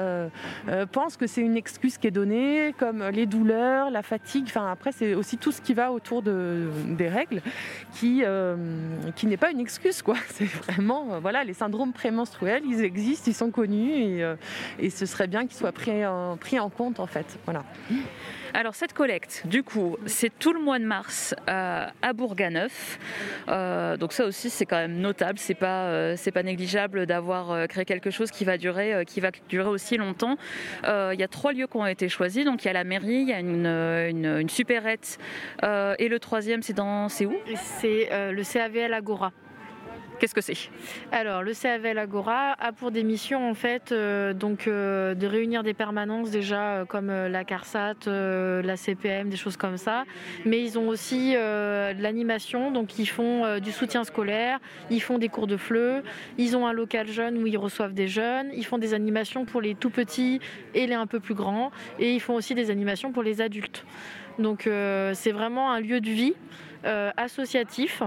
pensent 0.92 1.18
que 1.18 1.28
c'est 1.28 1.42
une 1.42 1.58
excuse 1.58 1.98
qui 1.98 2.08
est 2.08 2.12
donnée, 2.12 2.74
comme 2.78 3.04
les 3.10 3.26
douleurs, 3.26 3.90
la 3.90 4.04
fatigue. 4.04 4.46
Enfin 4.48 4.72
après, 4.72 4.92
c'est 4.92 5.14
aussi 5.14 5.38
tout 5.38 5.52
ce 5.52 5.62
qui 5.62 5.74
va 5.74 5.92
autour 5.92 6.22
de, 6.22 6.70
des 6.88 7.08
règles 7.08 7.42
qui, 7.94 8.22
euh, 8.24 8.56
n'est 9.24 9.38
pas 9.38 9.52
une 9.52 9.60
excuse. 9.60 10.04
C'est 10.30 10.46
vraiment, 10.46 11.14
euh, 11.14 11.20
voilà, 11.20 11.44
les 11.44 11.54
syndromes 11.54 11.94
prémenstruels, 11.94 12.64
ils 12.66 12.84
existent, 12.84 13.26
ils 13.28 13.36
sont 13.36 13.52
connus 13.52 13.92
et, 13.92 14.24
euh, 14.24 14.36
ce 14.90 15.06
serait 15.06 15.28
bien 15.28 15.46
qu'ils 15.48 15.58
soient 15.58 15.72
pris 15.72 16.06
en, 16.06 16.70
compte 16.70 17.00
en 17.00 17.08
fait. 17.08 17.40
Alors 18.54 18.76
cette 18.76 18.94
collecte, 18.94 19.44
du 19.46 19.64
coup, 19.64 19.98
c'est 20.06 20.32
tout 20.38 20.54
le 20.54 20.60
mois 20.60 20.80
de 20.80 20.86
mars 20.86 21.34
à 21.48 22.14
Bourganeuf. 22.14 23.00
donc 23.48 24.14
ça 24.14 24.26
aussi, 24.26 24.50
c'est 24.50 24.66
quand 24.66 24.78
même 24.78 24.98
notable. 24.98 25.40
C'est 25.40 25.56
pas, 25.56 26.16
c'est 26.18 26.32
pas 26.32 26.44
négligeable 26.44 27.06
d'avoir 27.06 27.68
créé 27.68 27.86
quelque 27.86 28.12
chose 28.12 28.32
qui 28.32 28.46
va 28.46 28.58
durer, 28.58 29.04
qui 29.06 29.20
va 29.20 29.32
durer 29.50 29.70
aussi 29.70 29.98
longtemps. 29.98 30.38
Il 30.84 31.20
y 31.20 31.24
a 31.24 31.28
trois 31.28 31.54
lieux 31.54 31.68
qui 31.68 31.78
ont 31.78 31.86
été 31.86 32.10
choisis. 32.10 32.46
Donc 32.46 32.64
il 32.64 32.68
y 32.68 32.70
a 32.70 32.74
la 32.74 32.84
mairie, 32.84 33.22
il 33.22 33.30
y 33.30 33.34
a 33.34 33.40
une, 33.40 33.66
une, 33.66 34.40
une 34.42 34.50
supérette 34.50 35.18
euh, 35.64 35.96
et 36.00 36.08
le 36.08 36.20
troisième, 36.20 36.62
c'est 36.62 36.74
dans, 36.74 37.10
c'est 37.10 37.26
où? 37.26 37.36
C'est 37.56 38.10
euh, 38.12 38.32
le 38.32 38.44
CAVL 38.44 38.94
Agora. 38.94 39.32
Qu'est-ce 40.22 40.36
que 40.36 40.42
c'est? 40.42 40.70
Alors, 41.12 41.42
le 41.42 41.52
CAVL 41.52 41.98
Agora 41.98 42.54
a 42.60 42.72
pour 42.74 42.92
des 42.92 43.02
missions 43.02 43.50
en 43.50 43.56
fait 43.56 43.92
euh, 43.92 44.36
donc 44.36 44.68
de 44.68 45.26
réunir 45.26 45.64
des 45.64 45.74
permanences 45.74 46.30
déjà 46.30 46.86
comme 46.88 47.08
la 47.08 47.44
CARSAT, 47.44 48.06
la 48.06 48.78
CPM, 48.78 49.30
des 49.30 49.38
choses 49.38 49.58
comme 49.58 49.78
ça. 49.78 50.04
Mais 50.46 50.62
ils 50.62 50.78
ont 50.78 50.88
aussi 50.90 51.34
de 51.34 52.02
l'animation, 52.04 52.70
donc 52.70 53.00
ils 53.00 53.08
font 53.08 53.58
du 53.58 53.72
soutien 53.72 54.04
scolaire, 54.04 54.60
ils 54.92 55.02
font 55.02 55.18
des 55.18 55.28
cours 55.28 55.48
de 55.48 55.58
FLE, 55.58 56.04
ils 56.38 56.56
ont 56.56 56.68
un 56.68 56.74
local 56.74 57.08
jeune 57.08 57.40
où 57.42 57.48
ils 57.48 57.58
reçoivent 57.58 57.96
des 57.96 58.08
jeunes, 58.08 58.52
ils 58.54 58.66
font 58.66 58.78
des 58.78 58.94
animations 58.94 59.46
pour 59.46 59.60
les 59.60 59.74
tout 59.74 59.90
petits 59.90 60.40
et 60.76 60.86
les 60.86 60.94
un 60.94 61.08
peu 61.08 61.20
plus 61.20 61.34
grands, 61.34 61.72
et 61.98 62.14
ils 62.14 62.20
font 62.20 62.36
aussi 62.36 62.54
des 62.54 62.70
animations 62.70 63.12
pour 63.12 63.24
les 63.24 63.42
adultes. 63.42 63.86
Donc 64.40 64.68
euh, 64.68 65.14
c'est 65.14 65.32
vraiment 65.32 65.72
un 65.72 65.80
lieu 65.80 66.00
de 66.00 66.10
vie 66.10 66.34
euh, 66.34 66.71
associatif 67.18 68.04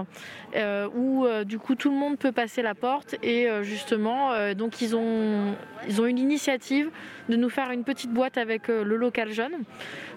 euh, 0.55 0.87
où 0.95 1.25
du 1.43 1.59
coup 1.59 1.75
tout 1.75 1.89
le 1.89 1.95
monde 1.95 2.17
peut 2.17 2.31
passer 2.31 2.61
la 2.61 2.75
porte. 2.75 3.15
Et 3.23 3.47
justement 3.63 4.53
donc 4.53 4.81
ils 4.81 4.95
ont 4.95 5.55
ils 5.87 6.01
ont 6.01 6.05
une 6.05 6.19
initiative 6.19 6.89
de 7.29 7.35
nous 7.35 7.49
faire 7.49 7.71
une 7.71 7.83
petite 7.83 8.11
boîte 8.11 8.37
avec 8.37 8.67
le 8.67 8.95
local 8.95 9.31
jeune. 9.31 9.53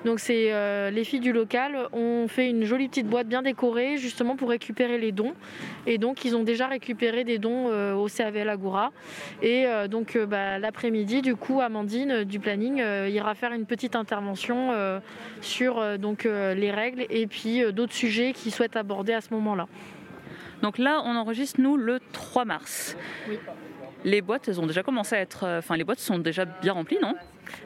Donc 0.05 0.21
c'est 0.21 0.53
les 0.91 1.05
filles 1.05 1.21
du 1.21 1.33
local 1.33 1.89
ont 1.93 2.27
fait 2.29 2.49
une 2.49 2.65
jolie 2.65 2.89
petite 2.89 3.09
boîte 3.09 3.27
bien 3.27 3.43
décorée 3.43 3.97
justement 3.97 4.37
pour 4.37 4.51
récupérer 4.51 4.99
les 4.99 5.13
dons. 5.13 5.35
Et 5.87 5.99
donc 5.99 6.25
ils 6.25 6.37
ont 6.37 6.43
déjà 6.43 6.67
récupéré 6.67 7.25
des 7.25 7.39
dons 7.39 7.69
au 7.95 8.09
CAVL 8.09 8.49
Agora. 8.49 8.93
Et 9.43 9.67
donc 9.89 10.17
bah, 10.17 10.59
l'après-midi 10.59 11.23
du 11.23 11.37
coup 11.37 11.61
Amandine 11.61 12.25
du 12.25 12.39
planning 12.39 12.79
ira 13.09 13.35
faire 13.35 13.53
une 13.53 13.67
petite 13.67 13.97
intervention 13.97 15.01
sur 15.41 15.99
donc 15.99 16.27
euh, 16.27 16.55
les 16.55 16.71
règles 16.71 17.07
et 17.11 17.27
puis 17.27 17.63
euh, 17.63 17.73
d'autres 17.73 17.93
sujets 17.93 18.33
qu'ils 18.49 18.55
souhaitent 18.55 18.77
aborder 18.77 19.13
à 19.13 19.21
ce 19.21 19.33
moment-là. 19.35 19.67
Donc 20.63 20.79
là, 20.79 21.03
on 21.05 21.15
enregistre 21.17 21.61
nous 21.61 21.77
le 21.77 22.01
3 22.13 22.47
mars. 22.47 22.97
Oui. 23.29 23.39
Les 24.05 24.23
boîtes, 24.23 24.49
elles 24.49 24.61
ont 24.61 24.67
déjà 24.67 24.83
commencé 24.83 25.17
à 25.17 25.21
être. 25.21 25.45
Euh, 25.45 25.59
enfin, 25.59 25.77
les 25.77 25.85
boîtes 25.85 25.99
sont 25.99 26.19
déjà 26.19 26.45
bien 26.45 26.73
remplies, 26.73 26.99
non? 27.03 27.15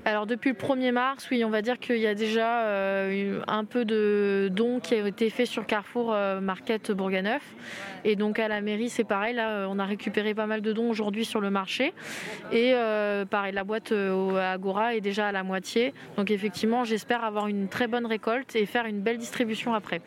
Alors 0.05 0.27
depuis 0.27 0.51
le 0.51 0.57
1er 0.57 0.93
mars, 0.93 1.29
oui, 1.31 1.45
on 1.45 1.51
va 1.51 1.61
dire 1.61 1.79
qu'il 1.79 1.99
y 1.99 2.07
a 2.07 2.15
déjà 2.15 2.69
un 3.49 3.65
peu 3.65 3.85
de 3.85 4.49
dons 4.53 4.79
qui 4.79 4.95
ont 4.95 5.07
été 5.07 5.29
faits 5.29 5.49
sur 5.49 5.67
Carrefour 5.67 6.17
Market 6.41 6.93
Bourganeuf. 6.93 7.43
Et 8.05 8.15
donc 8.15 8.39
à 8.39 8.47
la 8.47 8.61
mairie, 8.61 8.91
c'est 8.91 9.03
pareil, 9.03 9.35
là 9.35 9.67
on 9.69 9.81
a 9.81 9.85
récupéré 9.85 10.35
pas 10.35 10.47
mal 10.47 10.61
de 10.61 10.73
dons 10.73 10.89
aujourd'hui 10.89 11.25
sur 11.25 11.41
le 11.41 11.51
marché. 11.51 11.95
Et 12.53 12.75
pareil, 13.29 13.53
la 13.53 13.65
boîte 13.65 13.91
à 13.91 14.53
Agora 14.53 14.95
est 14.95 15.01
déjà 15.01 15.27
à 15.27 15.33
la 15.33 15.43
moitié. 15.43 15.93
Donc 16.17 16.31
effectivement, 16.31 16.85
j'espère 16.85 17.25
avoir 17.25 17.49
une 17.49 17.67
très 17.67 17.89
bonne 17.89 18.07
récolte 18.07 18.55
et 18.55 18.67
faire 18.67 18.87
une 18.87 19.01
belle 19.01 19.19
distribution 19.19 19.75
après. 19.75 20.01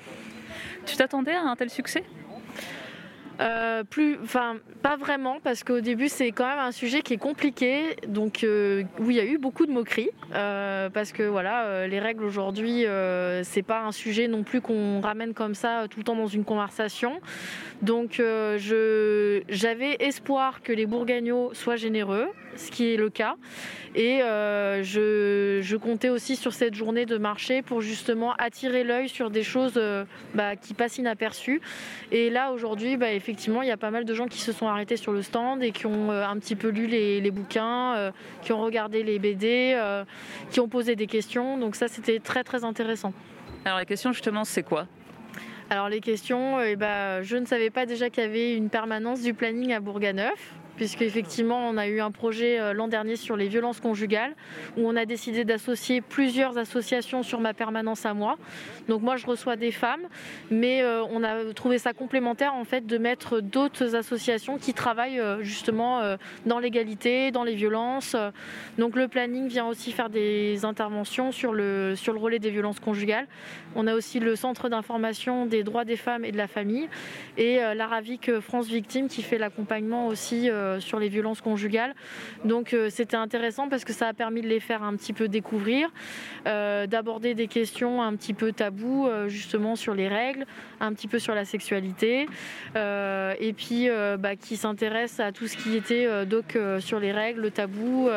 Tu 0.85 0.95
t'attendais 0.97 1.33
à 1.33 1.41
un 1.41 1.55
tel 1.55 1.69
succès? 1.69 2.03
Euh, 3.41 3.83
plus, 3.83 4.17
enfin, 4.23 4.57
pas 4.81 4.95
vraiment, 4.95 5.39
parce 5.43 5.63
qu'au 5.63 5.81
début, 5.81 6.07
c'est 6.07 6.31
quand 6.31 6.47
même 6.47 6.59
un 6.59 6.71
sujet 6.71 7.01
qui 7.01 7.13
est 7.13 7.17
compliqué, 7.17 7.97
donc 8.07 8.43
euh, 8.43 8.83
où 8.99 9.11
il 9.11 9.17
y 9.17 9.19
a 9.19 9.25
eu 9.25 9.37
beaucoup 9.37 9.65
de 9.65 9.71
moqueries, 9.71 10.09
euh, 10.33 10.89
parce 10.89 11.11
que 11.11 11.23
voilà, 11.23 11.87
les 11.87 11.99
règles 11.99 12.23
aujourd'hui, 12.23 12.85
c'est 13.43 13.63
pas 13.63 13.81
un 13.81 13.91
sujet 13.91 14.27
non 14.27 14.43
plus 14.43 14.61
qu'on 14.61 15.01
ramène 15.01 15.33
comme 15.33 15.55
ça 15.55 15.87
tout 15.89 15.99
le 15.99 16.03
temps 16.03 16.15
dans 16.15 16.27
une 16.27 16.45
conversation. 16.45 17.19
Donc, 17.81 18.21
j'avais 18.57 19.95
espoir 19.99 20.61
que 20.61 20.71
les 20.71 20.85
Bourgagnots 20.85 21.53
soient 21.53 21.75
généreux, 21.75 22.27
ce 22.55 22.71
qui 22.71 22.93
est 22.93 22.97
le 22.97 23.09
cas. 23.09 23.35
Et 23.95 24.21
euh, 24.21 24.83
je, 24.83 25.75
comptais 25.77 26.09
aussi 26.09 26.35
sur 26.35 26.53
cette 26.53 26.73
journée 26.73 27.05
de 27.05 27.17
marché 27.17 27.61
pour 27.61 27.81
justement 27.81 28.33
attirer 28.33 28.83
l'œil 28.83 29.07
sur 29.07 29.29
des 29.29 29.43
choses 29.43 29.73
euh, 29.77 30.03
bah, 30.33 30.55
qui 30.55 30.73
passent 30.73 30.97
inaperçues. 30.97 31.61
Et 32.11 32.29
là, 32.29 32.51
aujourd'hui, 32.51 32.97
bah, 32.97 33.11
effectivement, 33.13 33.61
il 33.61 33.67
y 33.67 33.71
a 33.71 33.77
pas 33.77 33.91
mal 33.91 34.03
de 34.03 34.13
gens 34.13 34.27
qui 34.27 34.39
se 34.39 34.51
sont 34.51 34.67
arrêtés 34.67 34.97
sur 34.97 35.13
le 35.13 35.21
stand 35.21 35.63
et 35.63 35.71
qui 35.71 35.85
ont 35.85 36.11
euh, 36.11 36.25
un 36.25 36.37
petit 36.39 36.55
peu 36.55 36.69
lu 36.69 36.87
les, 36.87 37.31
bouquins, 37.31 38.11
qui 38.41 38.53
ont 38.53 38.61
regardé 38.61 39.03
les 39.03 39.19
BD, 39.19 39.77
qui 40.51 40.59
ont 40.59 40.67
posé 40.67 40.95
des 40.95 41.07
questions. 41.07 41.57
Donc 41.57 41.75
ça, 41.75 41.87
c'était 41.87 42.19
très, 42.19 42.43
très 42.43 42.63
intéressant. 42.63 43.13
Alors 43.65 43.77
la 43.77 43.85
question, 43.85 44.11
justement, 44.11 44.43
c'est 44.43 44.63
quoi? 44.63 44.87
Alors 45.69 45.89
les 45.89 45.99
questions, 45.99 46.61
eh 46.61 46.75
ben, 46.75 47.23
je 47.23 47.37
ne 47.37 47.45
savais 47.45 47.71
pas 47.71 47.87
déjà 47.87 48.11
qu'il 48.11 48.23
y 48.23 48.25
avait 48.27 48.55
une 48.55 48.69
permanence 48.69 49.21
du 49.21 49.33
planning 49.33 49.73
à 49.73 49.79
Bourganeuf 49.79 50.53
puisqu'effectivement 50.75 51.67
on 51.69 51.77
a 51.77 51.87
eu 51.87 52.01
un 52.01 52.11
projet 52.11 52.59
euh, 52.59 52.73
l'an 52.73 52.87
dernier 52.87 53.15
sur 53.15 53.35
les 53.35 53.47
violences 53.47 53.79
conjugales 53.79 54.35
où 54.77 54.87
on 54.87 54.95
a 54.95 55.05
décidé 55.05 55.45
d'associer 55.45 56.01
plusieurs 56.01 56.57
associations 56.57 57.23
sur 57.23 57.39
ma 57.39 57.53
permanence 57.53 58.05
à 58.05 58.13
moi. 58.13 58.37
Donc 58.87 59.01
moi 59.01 59.15
je 59.15 59.25
reçois 59.25 59.55
des 59.55 59.71
femmes, 59.71 60.07
mais 60.51 60.81
euh, 60.81 61.03
on 61.09 61.23
a 61.23 61.53
trouvé 61.53 61.77
ça 61.77 61.93
complémentaire 61.93 62.53
en 62.53 62.65
fait 62.65 62.85
de 62.85 62.97
mettre 62.97 63.39
d'autres 63.39 63.95
associations 63.95 64.57
qui 64.57 64.73
travaillent 64.73 65.19
euh, 65.19 65.41
justement 65.43 65.85
dans 66.45 66.59
l'égalité, 66.59 67.31
dans 67.31 67.43
les 67.43 67.55
violences. 67.55 68.15
Donc 68.77 68.95
le 68.95 69.07
planning 69.07 69.47
vient 69.47 69.65
aussi 69.65 69.91
faire 69.91 70.09
des 70.09 70.65
interventions 70.65 71.31
sur 71.31 71.53
le, 71.53 71.93
sur 71.95 72.13
le 72.13 72.19
relais 72.19 72.39
des 72.39 72.49
violences 72.49 72.79
conjugales. 72.79 73.27
On 73.75 73.87
a 73.87 73.95
aussi 73.95 74.19
le 74.19 74.35
centre 74.35 74.69
d'information 74.69 75.45
des 75.55 75.63
droits 75.63 75.85
des 75.85 75.97
femmes 75.97 76.25
et 76.25 76.31
de 76.31 76.37
la 76.37 76.47
famille 76.47 76.87
et 77.37 77.59
l'Aravic 77.75 78.39
France 78.39 78.67
Victime 78.67 79.07
qui 79.07 79.21
fait 79.21 79.37
l'accompagnement 79.37 80.07
aussi 80.07 80.49
euh, 80.49 80.79
sur 80.79 80.99
les 80.99 81.09
violences 81.09 81.41
conjugales. 81.41 81.93
Donc 82.43 82.73
euh, 82.73 82.89
c'était 82.89 83.17
intéressant 83.17 83.69
parce 83.69 83.85
que 83.85 83.93
ça 83.93 84.07
a 84.07 84.13
permis 84.13 84.41
de 84.41 84.47
les 84.47 84.59
faire 84.59 84.83
un 84.83 84.95
petit 84.95 85.13
peu 85.13 85.27
découvrir, 85.27 85.89
euh, 86.47 86.87
d'aborder 86.87 87.33
des 87.33 87.47
questions 87.47 88.01
un 88.01 88.15
petit 88.15 88.33
peu 88.33 88.51
tabous 88.51 89.07
justement 89.27 89.75
sur 89.75 89.93
les 89.93 90.07
règles, 90.07 90.45
un 90.79 90.93
petit 90.93 91.07
peu 91.07 91.19
sur 91.19 91.35
la 91.35 91.45
sexualité, 91.45 92.27
et 92.75 93.53
puis 93.53 93.87
bah, 94.19 94.35
qui 94.35 94.57
s'intéresse 94.57 95.19
à 95.19 95.31
tout 95.31 95.47
ce 95.47 95.57
qui 95.57 95.75
était 95.75 96.25
donc 96.25 96.57
sur 96.79 96.99
les 96.99 97.11
règles, 97.11 97.41
le 97.41 97.51
tabou, 97.51 98.09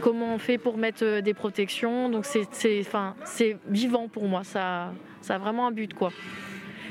comment 0.00 0.34
on 0.34 0.38
fait 0.38 0.58
pour 0.58 0.76
mettre 0.76 1.20
des 1.20 1.34
protections. 1.34 2.08
Donc 2.08 2.24
c'est 2.26 3.56
vivant 3.68 4.08
pour 4.08 4.24
moi, 4.26 4.44
ça, 4.44 4.92
ça 5.20 5.36
a 5.36 5.38
vraiment 5.38 5.66
un 5.66 5.72
but 5.72 5.94
quoi. 5.94 6.10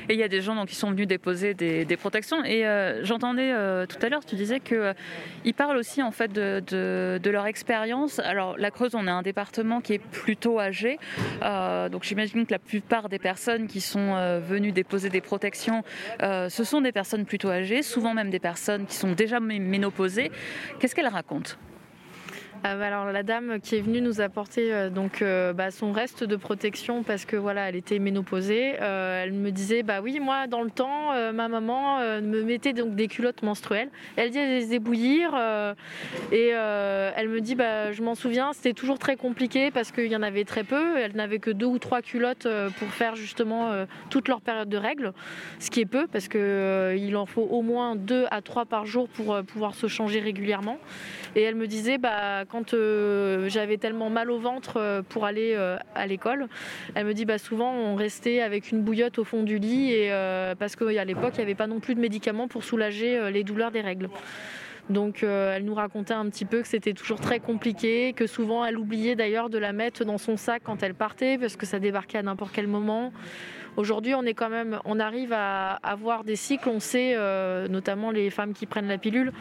Et 0.08 0.14
il 0.14 0.18
y 0.18 0.22
a 0.22 0.28
des 0.28 0.40
gens 0.40 0.64
qui 0.64 0.74
sont 0.74 0.90
venus 0.90 1.06
déposer 1.06 1.54
des, 1.54 1.96
protections. 1.98 2.44
Et 2.44 2.66
euh, 2.66 3.04
j'entendais 3.04 3.52
euh, 3.52 3.86
tout 3.86 3.98
à 4.00 4.08
l'heure, 4.08 4.24
tu 4.24 4.36
disais 4.36 4.60
qu'ils 4.60 4.78
euh, 4.78 5.52
parlent 5.56 5.76
aussi 5.76 6.02
en 6.02 6.10
fait 6.10 6.32
de, 6.32 7.20
leur 7.30 7.46
expérience. 7.46 8.18
Alors 8.20 8.56
la 8.56 8.70
Creuse, 8.70 8.94
on 8.94 9.06
a 9.06 9.12
un 9.12 9.22
département 9.22 9.80
qui 9.80 9.94
est 9.94 9.98
plutôt 9.98 10.60
âgé. 10.60 10.98
donc 11.42 12.04
j'imagine 12.04 12.46
que 12.46 12.52
la 12.52 12.58
plupart 12.58 13.08
des 13.08 13.18
personnes 13.18 13.66
qui 13.66 13.80
sont 13.80 14.40
venues 14.40 14.72
déposer 14.72 15.10
des 15.10 15.20
protections, 15.20 15.82
ce 16.20 16.64
sont 16.64 16.80
des 16.80 16.92
personnes 16.92 17.26
plutôt 17.26 17.50
âgées, 17.50 17.82
souvent 17.82 18.14
même 18.14 18.30
des 18.30 18.38
personnes 18.38 18.86
qui 18.86 18.94
sont 18.94 19.12
déjà 19.12 19.40
ménopausées. 19.40 20.30
Qu'est-ce 20.78 20.94
qu'elles 20.94 21.08
racontent? 21.08 21.54
Ah, 22.64 22.74
bah, 22.74 22.88
alors 22.88 23.12
la 23.12 23.22
dame 23.22 23.60
qui 23.60 23.76
est 23.76 23.80
venue 23.80 24.00
nous 24.00 24.20
apporter 24.20 24.74
euh, 24.74 24.90
donc 24.90 25.22
euh, 25.22 25.52
bah, 25.52 25.70
son 25.70 25.92
reste 25.92 26.24
de 26.24 26.34
protection 26.34 27.04
parce 27.04 27.24
que 27.24 27.36
voilà 27.36 27.68
elle 27.68 27.76
était 27.76 28.00
ménopausée, 28.00 28.74
euh, 28.80 29.22
elle 29.22 29.32
me 29.32 29.52
disait 29.52 29.84
bah 29.84 30.00
oui 30.02 30.18
moi 30.18 30.48
dans 30.48 30.62
le 30.62 30.70
temps 30.70 31.12
ma 31.32 31.46
maman 31.46 32.00
me 32.20 32.42
mettait 32.42 32.72
donc 32.72 32.96
des 32.96 33.06
culottes 33.06 33.42
menstruelles, 33.42 33.90
elle 34.16 34.30
dit 34.30 34.38
elle 34.38 34.58
les 34.58 34.74
ébouillir 34.74 35.34
et 36.32 36.48
elle 36.48 37.28
me 37.28 37.40
dit 37.40 37.54
bah 37.54 37.92
je 37.92 38.02
m'en 38.02 38.14
souviens 38.14 38.52
c'était 38.52 38.72
toujours 38.72 38.98
très 38.98 39.16
compliqué 39.16 39.70
parce 39.70 39.92
qu'il 39.92 40.06
y 40.06 40.16
en 40.16 40.22
avait 40.22 40.44
très 40.44 40.64
peu, 40.64 40.98
elle 40.98 41.14
n'avait 41.14 41.38
que 41.38 41.50
deux 41.50 41.66
ou 41.66 41.78
trois 41.78 42.02
culottes 42.02 42.48
pour 42.78 42.88
faire 42.88 43.14
justement 43.14 43.70
toute 44.10 44.28
leur 44.28 44.40
période 44.40 44.68
de 44.68 44.76
règles, 44.76 45.12
ce 45.60 45.70
qui 45.70 45.80
est 45.80 45.86
peu 45.86 46.06
parce 46.08 46.28
que 46.28 46.96
il 46.98 47.16
en 47.16 47.26
faut 47.26 47.46
au 47.50 47.62
moins 47.62 47.94
deux 47.94 48.26
à 48.30 48.42
trois 48.42 48.64
par 48.64 48.86
jour 48.86 49.08
pour 49.08 49.38
pouvoir 49.44 49.74
se 49.74 49.86
changer 49.86 50.20
régulièrement. 50.20 50.78
Et 51.36 51.42
elle 51.42 51.54
me 51.54 51.66
disait 51.66 51.98
bah 51.98 52.44
quand 52.50 52.74
euh, 52.74 53.48
j'avais 53.48 53.76
tellement 53.76 54.10
mal 54.10 54.30
au 54.30 54.38
ventre 54.38 54.74
euh, 54.76 55.02
pour 55.02 55.24
aller 55.24 55.54
euh, 55.54 55.76
à 55.94 56.06
l'école, 56.06 56.48
elle 56.94 57.06
me 57.06 57.14
dit 57.14 57.24
bah, 57.24 57.38
souvent 57.38 57.72
on 57.72 57.94
restait 57.94 58.40
avec 58.40 58.70
une 58.70 58.82
bouillotte 58.82 59.18
au 59.18 59.24
fond 59.24 59.42
du 59.42 59.58
lit 59.58 59.92
et, 59.92 60.10
parce 60.58 60.76
qu'à 60.76 61.04
l'époque 61.04 61.34
il 61.34 61.38
n'y 61.38 61.44
avait 61.44 61.54
pas 61.54 61.66
non 61.66 61.80
plus 61.80 61.94
de 61.94 62.00
médicaments 62.00 62.48
pour 62.48 62.64
soulager 62.64 63.30
les 63.30 63.44
douleurs 63.44 63.70
des 63.70 63.80
règles. 63.80 64.08
Donc 64.90 65.22
elle 65.22 65.64
nous 65.64 65.74
racontait 65.74 66.14
un 66.14 66.28
petit 66.30 66.44
peu 66.44 66.62
que 66.62 66.68
c'était 66.68 66.94
toujours 66.94 67.20
très 67.20 67.40
compliqué, 67.40 68.14
que 68.14 68.26
souvent 68.26 68.64
elle 68.64 68.78
oubliait 68.78 69.16
d'ailleurs 69.16 69.50
de 69.50 69.58
la 69.58 69.72
mettre 69.72 70.04
dans 70.04 70.18
son 70.18 70.36
sac 70.36 70.62
quand 70.64 70.82
elle 70.82 70.94
partait 70.94 71.36
parce 71.38 71.56
que 71.56 71.66
ça 71.66 71.78
débarquait 71.78 72.18
à 72.18 72.22
n'importe 72.22 72.52
quel 72.54 72.66
moment. 72.66 73.12
Aujourd'hui, 73.78 74.12
on 74.16 74.98
arrive 74.98 75.32
à 75.32 75.74
avoir 75.84 76.24
des 76.24 76.34
cycles. 76.34 76.68
On 76.68 76.80
sait, 76.80 77.12
euh, 77.14 77.68
notamment 77.68 78.10
les 78.10 78.28
femmes 78.28 78.52
qui 78.52 78.66
prennent 78.66 78.88
la 78.88 78.98
pilule, 78.98 79.32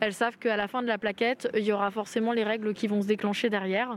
elles 0.00 0.12
savent 0.12 0.36
qu'à 0.36 0.56
la 0.56 0.66
fin 0.66 0.82
de 0.82 0.88
la 0.88 0.98
plaquette, 0.98 1.48
il 1.54 1.62
y 1.62 1.70
aura 1.70 1.92
forcément 1.92 2.32
les 2.32 2.42
règles 2.42 2.74
qui 2.74 2.88
vont 2.88 3.02
se 3.02 3.06
déclencher 3.06 3.50
derrière. 3.50 3.96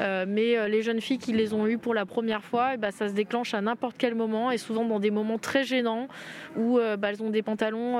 Euh, 0.00 0.24
mais 0.26 0.56
euh, 0.56 0.66
les 0.66 0.80
jeunes 0.80 1.02
filles 1.02 1.18
qui 1.18 1.34
les 1.34 1.52
ont 1.52 1.66
eues 1.66 1.76
pour 1.76 1.92
la 1.92 2.06
première 2.06 2.42
fois, 2.42 2.70
eh 2.72 2.76
ben, 2.78 2.90
ça 2.90 3.06
se 3.06 3.12
déclenche 3.12 3.52
à 3.52 3.60
n'importe 3.60 3.96
quel 3.98 4.14
moment 4.14 4.50
et 4.50 4.56
souvent 4.56 4.86
dans 4.86 4.98
des 4.98 5.10
moments 5.10 5.36
très 5.36 5.62
gênants 5.62 6.08
où 6.56 6.78
bah, 6.78 7.10
elles 7.10 7.22
ont 7.22 7.28
des 7.28 7.42
pantalons 7.42 7.98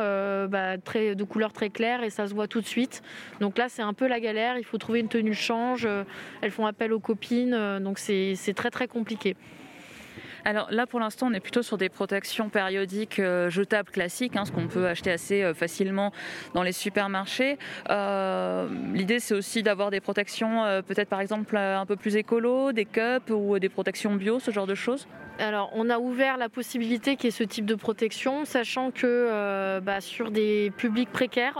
bah, 0.48 0.78
de 0.78 1.24
couleur 1.24 1.52
très 1.52 1.68
claire 1.68 2.02
et 2.04 2.08
ça 2.08 2.26
se 2.26 2.32
voit 2.32 2.48
tout 2.48 2.62
de 2.62 2.66
suite. 2.66 3.02
Donc 3.40 3.58
là, 3.58 3.68
c'est 3.68 3.82
un 3.82 3.92
peu 3.92 4.06
la 4.06 4.18
galère. 4.18 4.56
Il 4.56 4.64
faut 4.64 4.78
trouver 4.78 5.00
une 5.00 5.08
tenue 5.08 5.34
change. 5.34 5.86
elles 6.40 6.50
font 6.50 6.64
appel 6.64 6.94
aux 6.94 7.00
copines. 7.00 7.80
donc 7.80 7.98
c'est 7.98 8.54
très 8.56 8.70
très 8.70 8.88
compliqué. 8.88 9.36
Alors 10.46 10.68
là, 10.70 10.86
pour 10.86 11.00
l'instant, 11.00 11.28
on 11.30 11.32
est 11.32 11.40
plutôt 11.40 11.62
sur 11.62 11.78
des 11.78 11.88
protections 11.88 12.50
périodiques 12.50 13.18
euh, 13.18 13.48
jetables 13.48 13.90
classiques, 13.90 14.36
hein, 14.36 14.44
ce 14.44 14.52
qu'on 14.52 14.66
peut 14.66 14.86
acheter 14.86 15.10
assez 15.10 15.42
euh, 15.42 15.54
facilement 15.54 16.12
dans 16.52 16.62
les 16.62 16.72
supermarchés. 16.72 17.58
Euh, 17.88 18.68
l'idée, 18.92 19.20
c'est 19.20 19.34
aussi 19.34 19.62
d'avoir 19.62 19.90
des 19.90 20.00
protections, 20.00 20.64
peut-être 20.86 21.08
par 21.08 21.20
exemple 21.20 21.56
un 21.56 21.86
peu 21.86 21.96
plus 21.96 22.16
écolo, 22.16 22.72
des 22.72 22.84
cups 22.84 23.30
ou 23.30 23.58
des 23.58 23.68
protections 23.68 24.14
bio, 24.14 24.38
ce 24.38 24.50
genre 24.50 24.66
de 24.66 24.74
choses. 24.74 25.06
Alors, 25.38 25.70
on 25.74 25.90
a 25.90 25.98
ouvert 25.98 26.36
la 26.36 26.48
possibilité 26.48 27.16
qu'il 27.16 27.24
y 27.24 27.28
ait 27.28 27.30
ce 27.32 27.42
type 27.42 27.66
de 27.66 27.74
protection, 27.74 28.44
sachant 28.44 28.90
que 28.90 29.80
bah, 29.80 30.00
sur 30.00 30.30
des 30.30 30.72
publics 30.76 31.10
précaires, 31.10 31.58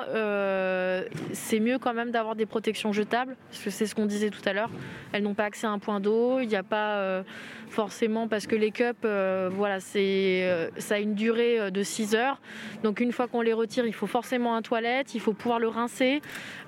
c'est 1.33 1.61
mieux 1.61 1.79
quand 1.79 1.95
même 1.95 2.11
d'avoir 2.11 2.37
des 2.37 2.47
protections 2.47 2.93
jetables, 2.93 3.37
parce 3.51 3.63
que 3.63 3.71
c'est 3.71 3.87
ce 3.87 3.95
qu'on 3.95 4.07
disait 4.07 4.31
tout 4.31 4.43
à 4.45 4.53
l'heure. 4.53 4.71
Elles 5.13 5.23
n'ont 5.23 5.35
pas 5.35 5.45
accès 5.45 5.67
à 5.67 5.71
un 5.71 5.79
point 5.79 6.01
d'eau, 6.01 6.41
il 6.41 6.49
n'y 6.49 6.57
a 6.57 6.63
pas 6.63 7.25
forcément 7.69 8.29
parce 8.29 8.47
que 8.47 8.57
les 8.57 8.71
euh, 8.81 9.51
voilà, 9.53 9.81
c'est, 9.81 10.43
euh, 10.45 10.69
ça 10.79 10.97
a 10.97 10.99
une 10.99 11.15
durée 11.15 11.59
euh, 11.59 11.71
de 11.71 11.83
6 11.83 12.15
heures. 12.15 12.41
Donc 12.83 13.01
une 13.01 13.13
fois 13.13 13.29
qu'on 13.29 13.41
les 13.41 13.53
retire, 13.53 13.87
il 13.87 13.95
faut 13.95 14.07
forcément 14.07 14.57
un 14.57 14.63
toilette, 14.63 15.15
il 15.15 15.21
faut 15.21 15.33
pouvoir 15.33 15.59
le 15.59 15.69
rincer. 15.69 16.21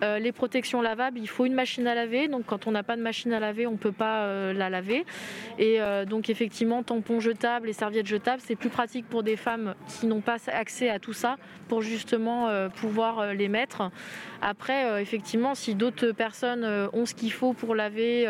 les 0.02 0.32
protections 0.32 0.82
lavables, 0.82 1.18
il 1.18 1.28
faut 1.28 1.46
une 1.46 1.54
machine 1.54 1.86
à 1.86 1.94
laver. 1.94 2.28
Donc 2.28 2.46
quand 2.46 2.66
on 2.66 2.70
n'a 2.70 2.82
pas 2.82 2.96
de 2.96 3.02
machine 3.02 3.32
à 3.32 3.40
laver, 3.40 3.66
on 3.66 3.72
ne 3.72 3.76
peut 3.76 3.92
pas 3.92 4.52
la 4.52 4.70
laver. 4.70 5.04
Et 5.58 5.78
donc 6.06 6.30
effectivement, 6.30 6.82
tampons 6.82 7.20
jetables 7.20 7.68
et 7.68 7.72
serviettes 7.72 8.06
jetables, 8.06 8.42
c'est 8.44 8.56
plus 8.56 8.68
pratique 8.68 9.06
pour 9.08 9.22
des 9.22 9.36
femmes 9.36 9.74
qui 9.88 10.06
n'ont 10.06 10.20
pas 10.20 10.36
accès 10.48 10.88
à 10.88 10.98
tout 10.98 11.12
ça 11.12 11.36
pour 11.68 11.82
justement 11.82 12.68
pouvoir 12.70 13.34
les 13.34 13.48
mettre. 13.48 13.90
Après, 14.42 15.00
effectivement, 15.02 15.54
si 15.54 15.74
d'autres 15.74 16.12
personnes 16.12 16.64
ont 16.92 17.06
ce 17.06 17.14
qu'il 17.14 17.32
faut 17.32 17.52
pour 17.52 17.74
laver, 17.74 18.26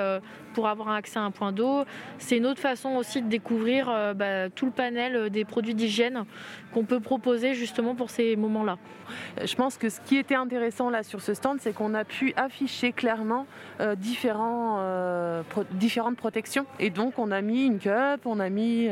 pour 0.57 0.69
avoir 0.69 0.89
accès 0.89 1.19
à 1.19 1.23
un 1.23 1.31
point 1.31 1.53
d'eau. 1.53 1.85
C'est 2.17 2.39
une 2.39 2.47
autre 2.47 2.61
façon 2.61 2.97
aussi 2.97 3.21
de 3.21 3.29
découvrir 3.29 3.91
euh, 3.91 4.15
bah, 4.15 4.49
tout 4.49 4.65
le 4.65 4.73
panel 4.73 5.15
euh, 5.15 5.29
des 5.29 5.45
produits 5.45 5.75
d'hygiène 5.75 6.25
qu'on 6.73 6.85
peut 6.85 6.99
proposer 6.99 7.53
justement 7.53 7.95
pour 7.95 8.09
ces 8.09 8.37
moments-là. 8.37 8.79
Je 9.45 9.55
pense 9.55 9.77
que 9.77 9.89
ce 9.89 10.01
qui 10.01 10.17
était 10.17 10.35
intéressant 10.35 10.89
là 10.89 11.03
sur 11.03 11.21
ce 11.21 11.35
stand, 11.35 11.59
c'est 11.61 11.75
qu'on 11.75 11.93
a 11.95 12.05
pu 12.05 12.33
afficher 12.37 12.93
clairement 12.93 13.47
euh, 13.81 13.95
différents, 13.95 14.81
différentes 15.73 16.17
protections. 16.17 16.67
Et 16.81 16.91
donc 16.91 17.19
on 17.19 17.31
a 17.31 17.41
mis 17.43 17.67
une 17.67 17.79
cup, 17.79 18.23
on 18.25 18.41
a 18.41 18.49
mis 18.49 18.89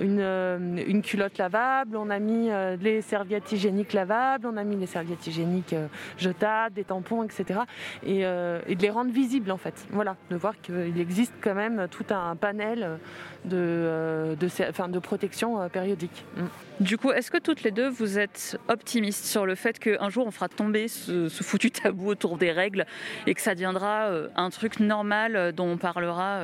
une, 0.00 1.02
culotte 1.02 1.38
lavable, 1.38 1.96
on 1.96 2.10
a 2.10 2.18
mis 2.18 2.48
les 2.80 3.02
serviettes 3.02 3.52
hygiéniques 3.52 3.92
lavables, 3.92 4.46
on 4.46 4.56
a 4.56 4.64
mis 4.64 4.76
les 4.76 4.86
serviettes 4.86 5.26
hygiéniques 5.26 5.76
jetables, 6.18 6.74
des 6.74 6.84
tampons, 6.84 7.22
etc. 7.22 7.60
Et, 8.04 8.20
et, 8.20 8.74
de 8.74 8.82
les 8.82 8.90
rendre 8.90 9.12
visibles 9.12 9.52
en 9.52 9.58
fait. 9.58 9.86
Voilà, 9.90 10.16
de 10.30 10.36
voir 10.36 10.60
qu'il 10.60 11.01
existe 11.02 11.34
quand 11.42 11.54
même 11.54 11.86
tout 11.90 12.06
un 12.10 12.34
panel 12.36 12.98
de, 13.44 14.34
de, 14.38 14.88
de 14.88 14.98
protection 14.98 15.68
périodique. 15.68 16.24
Mm. 16.36 16.46
Du 16.80 16.96
coup, 16.96 17.12
est-ce 17.12 17.30
que 17.30 17.38
toutes 17.38 17.62
les 17.62 17.70
deux, 17.70 17.88
vous 17.88 18.18
êtes 18.18 18.58
optimistes 18.68 19.26
sur 19.26 19.44
le 19.46 19.54
fait 19.54 19.78
qu'un 19.78 20.08
jour 20.08 20.26
on 20.26 20.30
fera 20.30 20.48
tomber 20.48 20.88
ce, 20.88 21.28
foutu 21.28 21.70
tabou 21.70 22.08
autour 22.08 22.38
des 22.38 22.50
règles 22.50 22.86
et 23.26 23.34
que 23.34 23.40
ça 23.40 23.54
deviendra 23.54 24.08
un 24.34 24.50
truc 24.50 24.80
normal 24.80 25.52
dont 25.52 25.68
on 25.68 25.76
parlera 25.76 26.40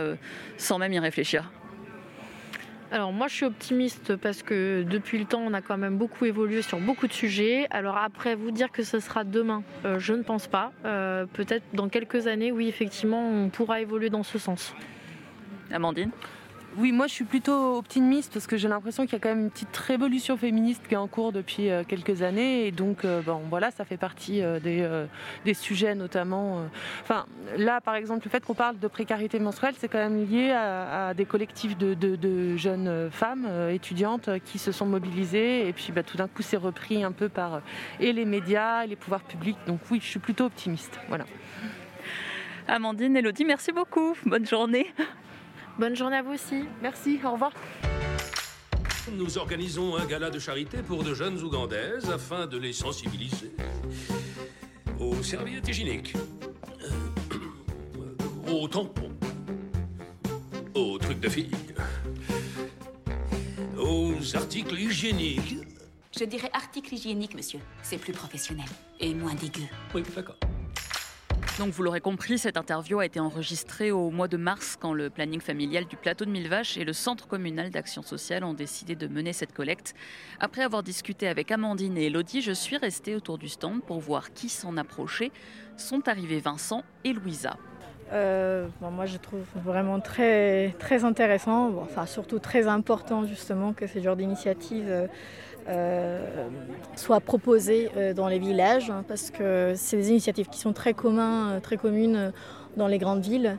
sans 0.58 0.78
même 0.78 0.92
y 0.92 0.98
réfléchir? 0.98 1.50
Alors 2.90 3.12
moi 3.12 3.28
je 3.28 3.34
suis 3.34 3.44
optimiste 3.44 4.16
parce 4.16 4.42
que 4.42 4.82
depuis 4.82 5.18
le 5.18 5.24
temps 5.26 5.40
on 5.40 5.52
a 5.52 5.60
quand 5.60 5.76
même 5.76 5.98
beaucoup 5.98 6.24
évolué 6.24 6.62
sur 6.62 6.78
beaucoup 6.80 7.06
de 7.06 7.12
sujets. 7.12 7.66
Alors 7.70 7.96
après 7.98 8.34
vous 8.34 8.50
dire 8.50 8.72
que 8.72 8.82
ce 8.82 8.98
sera 9.00 9.24
demain, 9.24 9.62
euh, 9.84 9.98
je 9.98 10.14
ne 10.14 10.22
pense 10.22 10.46
pas. 10.46 10.72
Euh, 10.84 11.26
peut-être 11.26 11.64
dans 11.74 11.88
quelques 11.88 12.26
années, 12.26 12.50
oui 12.50 12.68
effectivement 12.68 13.28
on 13.28 13.50
pourra 13.50 13.80
évoluer 13.80 14.10
dans 14.10 14.22
ce 14.22 14.38
sens. 14.38 14.74
Amandine? 15.70 16.10
Oui, 16.78 16.92
moi 16.92 17.08
je 17.08 17.12
suis 17.12 17.24
plutôt 17.24 17.76
optimiste 17.76 18.32
parce 18.32 18.46
que 18.46 18.56
j'ai 18.56 18.68
l'impression 18.68 19.04
qu'il 19.04 19.14
y 19.14 19.16
a 19.16 19.18
quand 19.18 19.30
même 19.30 19.40
une 19.40 19.50
petite 19.50 19.76
révolution 19.76 20.36
féministe 20.36 20.86
qui 20.86 20.94
est 20.94 20.98
en 20.98 21.08
cours 21.08 21.32
depuis 21.32 21.70
euh, 21.70 21.82
quelques 21.82 22.22
années 22.22 22.66
et 22.66 22.70
donc 22.70 23.04
euh, 23.04 23.20
bon 23.20 23.42
voilà 23.50 23.72
ça 23.72 23.84
fait 23.84 23.96
partie 23.96 24.42
euh, 24.42 24.60
des, 25.44 25.54
sujets 25.54 25.96
notamment. 25.96 26.68
Là 27.56 27.80
par 27.80 27.96
exemple 27.96 28.26
le 28.26 28.30
fait 28.30 28.44
qu'on 28.44 28.54
parle 28.54 28.78
de 28.78 28.86
précarité 28.86 29.40
menstruelle 29.40 29.74
c'est 29.76 29.88
quand 29.88 29.98
même 29.98 30.24
lié 30.24 30.52
à, 30.52 31.14
des 31.14 31.24
collectifs 31.24 31.76
de, 31.76 32.56
jeunes 32.56 33.10
femmes 33.10 33.48
étudiantes 33.70 34.30
qui 34.44 34.58
se 34.58 34.70
sont 34.70 34.86
mobilisées 34.86 35.66
et 35.66 35.72
puis 35.72 35.90
bah, 35.92 36.04
tout 36.04 36.16
d'un 36.16 36.28
coup 36.28 36.42
c'est 36.42 36.56
repris 36.56 37.02
un 37.02 37.12
peu 37.12 37.28
par 37.28 37.62
et 37.98 38.12
les 38.12 38.24
médias 38.24 38.84
et 38.84 38.86
les 38.86 38.96
pouvoirs 38.96 39.22
publics 39.22 39.58
donc 39.66 39.80
oui 39.90 39.98
je 40.00 40.06
suis 40.06 40.20
plutôt 40.20 40.44
optimiste 40.44 41.00
voilà. 41.08 41.24
Amandine, 42.68 43.16
Elodie, 43.16 43.46
merci 43.46 43.72
beaucoup. 43.72 44.14
Bonne 44.26 44.46
journée. 44.46 44.92
Bonne 45.78 45.94
journée 45.94 46.16
à 46.16 46.22
vous 46.22 46.32
aussi. 46.32 46.64
Merci, 46.82 47.20
au 47.24 47.32
revoir. 47.32 47.52
Nous 49.12 49.38
organisons 49.38 49.96
un 49.96 50.04
gala 50.06 50.28
de 50.28 50.40
charité 50.40 50.78
pour 50.78 51.04
de 51.04 51.14
jeunes 51.14 51.40
Ougandaises 51.42 52.10
afin 52.10 52.46
de 52.46 52.58
les 52.58 52.72
sensibiliser 52.72 53.52
aux 54.98 55.22
serviettes 55.22 55.68
hygiéniques, 55.68 56.14
euh, 56.82 58.52
aux 58.52 58.66
tampons, 58.66 59.12
aux 60.74 60.98
trucs 60.98 61.20
de 61.20 61.28
filles, 61.28 61.52
aux 63.78 64.36
articles 64.36 64.76
hygiéniques. 64.76 65.58
Je 66.18 66.24
dirais 66.24 66.50
articles 66.52 66.92
hygiéniques, 66.92 67.36
monsieur. 67.36 67.60
C'est 67.82 67.98
plus 67.98 68.12
professionnel 68.12 68.66
et 68.98 69.14
moins 69.14 69.34
dégueu. 69.34 69.68
Oui, 69.94 70.02
d'accord. 70.16 70.36
Donc 71.58 71.70
vous 71.70 71.82
l'aurez 71.82 72.00
compris, 72.00 72.38
cette 72.38 72.56
interview 72.56 73.00
a 73.00 73.04
été 73.04 73.18
enregistrée 73.18 73.90
au 73.90 74.10
mois 74.10 74.28
de 74.28 74.36
mars 74.36 74.76
quand 74.80 74.92
le 74.92 75.10
planning 75.10 75.40
familial 75.40 75.86
du 75.86 75.96
plateau 75.96 76.24
de 76.24 76.30
Millevaches 76.30 76.76
et 76.76 76.84
le 76.84 76.92
centre 76.92 77.26
communal 77.26 77.70
d'action 77.70 78.02
sociale 78.02 78.44
ont 78.44 78.54
décidé 78.54 78.94
de 78.94 79.08
mener 79.08 79.32
cette 79.32 79.52
collecte. 79.52 79.96
Après 80.38 80.62
avoir 80.62 80.84
discuté 80.84 81.26
avec 81.26 81.50
Amandine 81.50 81.98
et 81.98 82.06
Elodie, 82.06 82.42
je 82.42 82.52
suis 82.52 82.76
restée 82.76 83.16
autour 83.16 83.38
du 83.38 83.48
stand 83.48 83.82
pour 83.82 83.98
voir 83.98 84.32
qui 84.32 84.48
s'en 84.48 84.76
approchait. 84.76 85.32
Sont 85.76 86.08
arrivés 86.08 86.38
Vincent 86.38 86.84
et 87.02 87.12
Louisa. 87.12 87.56
Euh, 88.12 88.68
moi, 88.80 89.06
je 89.06 89.16
trouve 89.16 89.44
vraiment 89.56 89.98
très, 89.98 90.76
très 90.78 91.04
intéressant, 91.04 91.74
enfin 91.82 92.06
surtout 92.06 92.38
très 92.38 92.68
important 92.68 93.26
justement 93.26 93.72
que 93.72 93.88
ce 93.88 93.98
genre 93.98 94.16
d'initiative 94.16 95.08
euh, 95.68 96.18
euh, 96.38 96.48
soit 96.96 97.20
proposée 97.20 97.90
euh, 97.96 98.14
dans 98.14 98.26
les 98.26 98.38
villages, 98.38 98.90
hein, 98.90 99.04
parce 99.06 99.30
que 99.30 99.74
c'est 99.76 99.96
des 99.96 100.10
initiatives 100.10 100.48
qui 100.48 100.58
sont 100.58 100.72
très, 100.72 100.94
communs, 100.94 101.50
euh, 101.50 101.60
très 101.60 101.76
communes 101.76 102.32
dans 102.76 102.86
les 102.86 102.98
grandes 102.98 103.22
villes. 103.22 103.58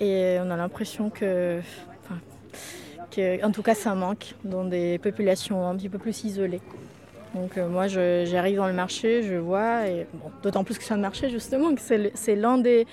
Et 0.00 0.38
on 0.40 0.50
a 0.50 0.56
l'impression 0.56 1.10
que, 1.10 1.60
en 3.42 3.50
tout 3.52 3.62
cas, 3.62 3.74
ça 3.74 3.94
manque 3.94 4.34
dans 4.44 4.64
des 4.64 4.98
populations 4.98 5.66
un 5.68 5.76
petit 5.76 5.88
peu 5.88 5.98
plus 5.98 6.24
isolées. 6.24 6.62
Donc 7.34 7.56
moi, 7.56 7.86
j'arrive 7.86 8.56
dans 8.56 8.66
le 8.66 8.72
marché, 8.72 9.22
je 9.22 9.36
vois, 9.36 9.86
et 9.86 10.06
d'autant 10.42 10.64
plus 10.64 10.76
que 10.76 10.84
c'est 10.84 10.94
un 10.94 10.98
marché 10.98 11.30
justement, 11.30 11.74
que 11.74 11.80
c'est 12.14 12.36
l'un 12.36 12.58
des 12.58 12.86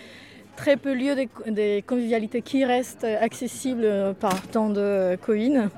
très 0.56 0.78
peu 0.78 0.94
lieux 0.94 1.16
des, 1.48 1.84
convivialités 1.86 2.42
qui 2.42 2.64
restent 2.64 3.06
accessibles 3.06 4.14
par 4.20 4.42
temps 4.48 4.70
de 4.70 5.18
Covid. 5.26 5.70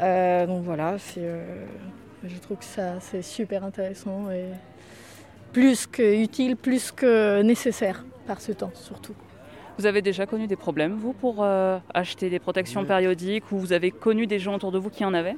donc 0.00 0.62
voilà, 0.64 0.96
c'est 0.98 1.22
je 2.28 2.38
trouve 2.38 2.58
que 2.58 2.64
ça 2.64 3.00
c'est 3.00 3.22
super 3.22 3.64
intéressant 3.64 4.30
et 4.30 4.46
plus 5.52 5.86
que 5.86 6.22
utile, 6.22 6.56
plus 6.56 6.92
que 6.92 7.42
nécessaire 7.42 8.04
par 8.26 8.40
ce 8.40 8.52
temps 8.52 8.72
surtout. 8.74 9.14
Vous 9.78 9.86
avez 9.86 10.00
déjà 10.00 10.24
connu 10.24 10.46
des 10.46 10.56
problèmes, 10.56 10.94
vous, 10.94 11.12
pour 11.12 11.36
euh, 11.40 11.78
acheter 11.92 12.30
des 12.30 12.38
protections 12.38 12.84
périodiques 12.86 13.52
ou 13.52 13.58
vous 13.58 13.72
avez 13.74 13.90
connu 13.90 14.26
des 14.26 14.38
gens 14.38 14.54
autour 14.54 14.72
de 14.72 14.78
vous 14.78 14.88
qui 14.88 15.04
en 15.04 15.12
avaient? 15.12 15.36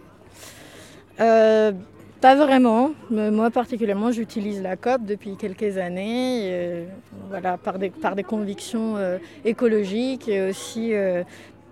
Euh, 1.18 1.72
Pas 2.20 2.36
vraiment. 2.36 2.92
Moi, 3.10 3.50
particulièrement, 3.50 4.12
j'utilise 4.12 4.62
la 4.62 4.76
COP 4.76 5.04
depuis 5.04 5.36
quelques 5.36 5.76
années, 5.76 6.50
euh, 6.52 6.84
voilà, 7.28 7.58
par, 7.58 7.78
des, 7.80 7.90
par 7.90 8.14
des 8.14 8.22
convictions 8.22 8.96
écologiques 9.44 10.28
et 10.28 10.48
aussi 10.48 10.92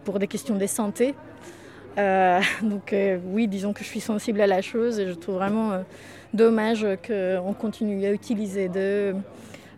pour 0.04 0.18
des 0.18 0.26
questions 0.26 0.56
de 0.56 0.66
santé. 0.66 1.14
Euh, 1.98 2.40
donc 2.62 2.92
euh, 2.92 3.18
oui, 3.26 3.48
disons 3.48 3.72
que 3.72 3.82
je 3.82 3.88
suis 3.88 4.00
sensible 4.00 4.40
à 4.40 4.46
la 4.46 4.62
chose 4.62 4.98
et 4.98 5.06
je 5.06 5.12
trouve 5.12 5.36
vraiment 5.36 5.72
euh, 5.72 5.82
dommage 6.34 6.86
qu'on 7.06 7.54
continue 7.54 8.04
à 8.04 8.12
utiliser 8.12 8.68
de, 8.68 9.14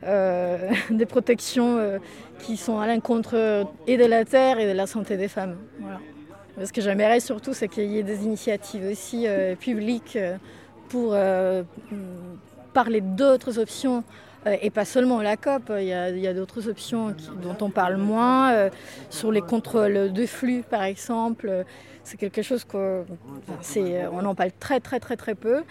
des 0.90 1.07
protections 1.07 1.98
qui 2.40 2.57
sont 2.57 2.78
à 2.78 2.87
l'encontre 2.87 3.66
et 3.87 3.96
de 3.96 4.04
la 4.04 4.24
terre 4.24 4.59
et 4.61 4.66
de 4.66 4.72
la 4.72 4.87
santé 4.87 5.16
des 5.16 5.28
femmes. 5.28 5.57
Ce 6.62 6.72
que 6.72 6.81
j'aimerais 6.81 7.20
surtout, 7.20 7.52
c'est 7.52 7.68
qu'il 7.68 7.90
y 7.90 7.98
ait 7.98 8.04
des 8.04 8.24
initiatives 8.24 8.87
aussi 8.90 9.26
publiques 9.61 10.18
pour 10.88 11.16
parler 12.72 13.00
d'autres 13.00 13.59
options 13.59 14.04
et 14.62 14.70
pas 14.70 14.85
seulement 14.85 15.20
la 15.20 15.37
COP, 15.37 15.72
il 15.78 15.88
y 15.88 15.92
a, 16.26 16.33
d'autres 16.35 16.68
options 16.68 17.14
dont 17.42 17.57
on 17.61 17.70
parle 17.70 17.96
moins, 17.96 18.70
sur 19.11 19.33
les 19.33 19.42
contrôles 19.42 20.12
de 20.12 20.26
flux 20.26 20.62
par 20.68 20.85
exemple, 20.85 21.64
c'est 22.09 22.16
quelque 22.16 22.42
chose 22.42 22.64
qu'on 22.64 23.05
on 24.12 24.25
en 24.25 24.35
parle 24.35 24.53
très 24.59 24.81
très 24.81 24.99
très 24.99 25.16
très 25.16 25.35
peu. 25.35 25.62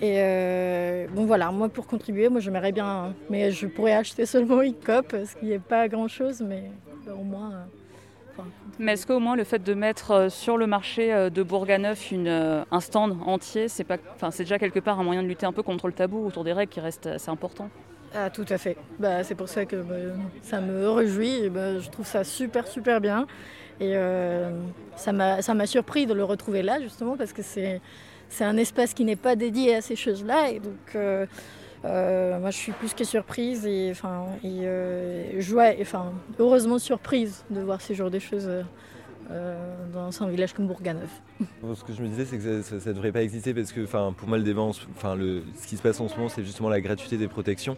Et 0.00 0.16
euh, 0.18 1.06
bon 1.14 1.24
voilà, 1.24 1.50
moi 1.52 1.68
pour 1.68 1.86
contribuer, 1.86 2.28
moi 2.28 2.40
j'aimerais 2.40 2.72
bien, 2.72 3.14
mais 3.30 3.52
je 3.52 3.66
pourrais 3.66 3.94
acheter 3.94 4.26
seulement 4.34 4.60
une 4.60 4.74
cop 4.74 5.06
parce 5.08 5.34
qu'il 5.34 5.48
n'y 5.48 5.54
a 5.54 5.60
pas 5.60 5.88
grand 5.88 6.08
chose, 6.08 6.42
mais 6.42 6.64
au 7.08 7.22
moins. 7.22 7.52
Euh, 7.52 8.42
mais 8.78 8.92
est-ce 8.92 9.06
qu'au 9.06 9.18
moins 9.18 9.34
le 9.34 9.42
fait 9.42 9.62
de 9.62 9.74
mettre 9.74 10.12
euh, 10.12 10.28
sur 10.28 10.56
le 10.56 10.68
marché 10.68 11.28
de 11.30 11.42
Bourganeuf 11.42 12.12
une, 12.12 12.28
un 12.28 12.80
stand 12.80 13.16
entier, 13.26 13.68
c'est 13.68 13.84
pas, 13.84 13.96
enfin, 14.14 14.30
c'est 14.30 14.44
déjà 14.44 14.58
quelque 14.58 14.80
part 14.80 15.00
un 15.00 15.04
moyen 15.04 15.22
de 15.22 15.28
lutter 15.28 15.46
un 15.46 15.52
peu 15.52 15.62
contre 15.62 15.86
le 15.86 15.92
tabou 15.92 16.24
autour 16.24 16.44
des 16.44 16.52
règles 16.52 16.72
qui 16.72 16.80
reste 16.80 17.06
assez 17.06 17.30
important? 17.30 17.68
Ah, 18.14 18.30
tout 18.30 18.46
à 18.48 18.56
fait. 18.56 18.76
Bah, 18.98 19.22
c'est 19.22 19.34
pour 19.34 19.48
ça 19.48 19.64
que 19.66 19.76
bah, 19.76 20.14
ça 20.42 20.60
me 20.60 20.88
réjouit. 20.88 21.50
Bah, 21.50 21.78
je 21.78 21.90
trouve 21.90 22.06
ça 22.06 22.24
super, 22.24 22.66
super 22.66 23.00
bien. 23.00 23.26
Et 23.80 23.96
euh, 23.96 24.50
ça 24.96 25.12
m'a 25.12 25.66
surpris 25.66 26.06
de 26.06 26.14
le 26.14 26.24
retrouver 26.24 26.62
là, 26.62 26.80
justement, 26.80 27.16
parce 27.16 27.32
que 27.32 27.42
c'est 27.42 27.80
un 28.40 28.56
espace 28.56 28.94
qui 28.94 29.04
n'est 29.04 29.16
pas 29.16 29.36
dédié 29.36 29.76
à 29.76 29.80
ces 29.80 29.96
choses-là. 29.96 30.50
Et 30.50 30.58
donc, 30.58 30.94
euh, 30.94 31.26
euh, 31.84 32.40
moi, 32.40 32.50
je 32.50 32.56
suis 32.56 32.72
plus 32.72 32.92
que 32.92 33.04
surprise 33.04 33.66
et, 33.66 33.90
enfin, 33.92 34.26
et 34.42 34.66
enfin, 35.80 36.12
heureusement 36.38 36.78
surprise 36.78 37.44
de 37.50 37.60
voir 37.60 37.80
ce 37.80 37.92
genre 37.92 38.10
de 38.10 38.18
choses. 38.18 38.50
dans 39.92 40.22
un 40.22 40.28
village 40.28 40.54
comme 40.54 40.66
Bourganeuf. 40.66 41.22
Ce 41.74 41.84
que 41.84 41.92
je 41.92 42.02
me 42.02 42.08
disais, 42.08 42.24
c'est 42.24 42.38
que 42.38 42.62
ça 42.62 42.90
ne 42.90 42.94
devrait 42.94 43.12
pas 43.12 43.22
exister 43.22 43.54
parce 43.54 43.72
que 43.72 43.82
pour 43.82 44.28
moi, 44.28 44.38
le 44.38 44.44
débat, 44.44 44.62
enfin, 44.62 45.14
le, 45.14 45.44
ce 45.60 45.66
qui 45.68 45.76
se 45.76 45.82
passe 45.82 46.00
en 46.00 46.08
ce 46.08 46.16
moment, 46.16 46.28
c'est 46.28 46.44
justement 46.44 46.68
la 46.68 46.80
gratuité 46.80 47.16
des 47.16 47.28
protections. 47.28 47.76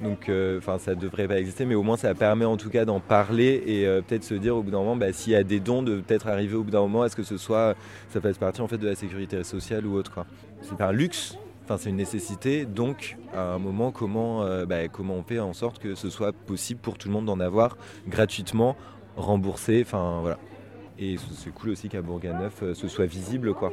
Donc, 0.00 0.28
euh, 0.28 0.58
enfin, 0.58 0.78
ça 0.78 0.94
devrait 0.94 1.28
pas 1.28 1.38
exister, 1.38 1.64
mais 1.64 1.74
au 1.74 1.82
moins 1.82 1.96
ça 1.96 2.14
permet 2.14 2.44
en 2.44 2.56
tout 2.56 2.70
cas 2.70 2.84
d'en 2.84 3.00
parler 3.00 3.62
et 3.66 3.86
euh, 3.86 4.02
peut-être 4.02 4.24
se 4.24 4.34
dire 4.34 4.56
au 4.56 4.62
bout 4.62 4.70
d'un 4.70 4.78
moment, 4.78 4.96
bah, 4.96 5.12
s'il 5.12 5.32
y 5.32 5.36
a 5.36 5.44
des 5.44 5.60
dons, 5.60 5.82
de 5.82 6.00
peut-être 6.00 6.26
arriver 6.26 6.56
au 6.56 6.64
bout 6.64 6.70
d'un 6.70 6.80
moment 6.80 7.02
à 7.02 7.08
ce 7.08 7.16
que 7.16 7.22
ce 7.22 7.36
soit, 7.36 7.74
ça 8.10 8.20
fasse 8.20 8.38
partie 8.38 8.60
en 8.60 8.68
fait 8.68 8.78
de 8.78 8.88
la 8.88 8.96
sécurité 8.96 9.42
sociale 9.44 9.86
ou 9.86 9.94
autre. 9.94 10.12
Quoi. 10.12 10.26
C'est 10.62 10.76
pas 10.76 10.88
un 10.88 10.92
luxe, 10.92 11.38
enfin 11.64 11.76
c'est 11.78 11.90
une 11.90 11.96
nécessité. 11.96 12.66
Donc, 12.66 13.16
à 13.32 13.54
un 13.54 13.58
moment, 13.58 13.92
comment, 13.92 14.42
euh, 14.42 14.66
bah, 14.66 14.88
comment 14.88 15.14
on 15.14 15.22
fait 15.22 15.38
en 15.38 15.52
sorte 15.52 15.78
que 15.78 15.94
ce 15.94 16.10
soit 16.10 16.32
possible 16.32 16.80
pour 16.80 16.98
tout 16.98 17.08
le 17.08 17.14
monde 17.14 17.26
d'en 17.26 17.40
avoir 17.40 17.76
gratuitement, 18.08 18.76
remboursé, 19.16 19.82
enfin 19.86 20.18
voilà. 20.22 20.38
Et 20.98 21.16
c'est 21.36 21.52
cool 21.52 21.70
aussi 21.70 21.88
qu'à 21.88 22.02
Bourganeuf 22.02 22.62
ce 22.72 22.88
soit 22.88 23.06
visible, 23.06 23.54
quoi. 23.54 23.72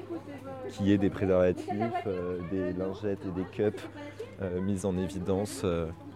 Qu'il 0.69 0.87
y 0.87 0.93
ait 0.93 0.97
des 0.97 1.09
préservatifs, 1.09 2.07
des 2.49 2.73
lingettes 2.73 3.19
et 3.27 3.39
des 3.39 3.45
cups 3.51 3.81
mises 4.61 4.85
en 4.85 4.97
évidence. 4.97 5.63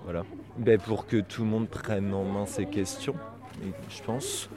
Voilà. 0.05 0.23
Ben, 0.57 0.79
pour 0.79 1.07
que 1.07 1.17
tout 1.17 1.43
le 1.43 1.49
monde 1.49 1.67
prenne 1.67 2.13
en 2.13 2.23
main 2.23 2.45
ces 2.45 2.65
questions, 2.65 3.15
je 3.89 4.03
pense. 4.03 4.49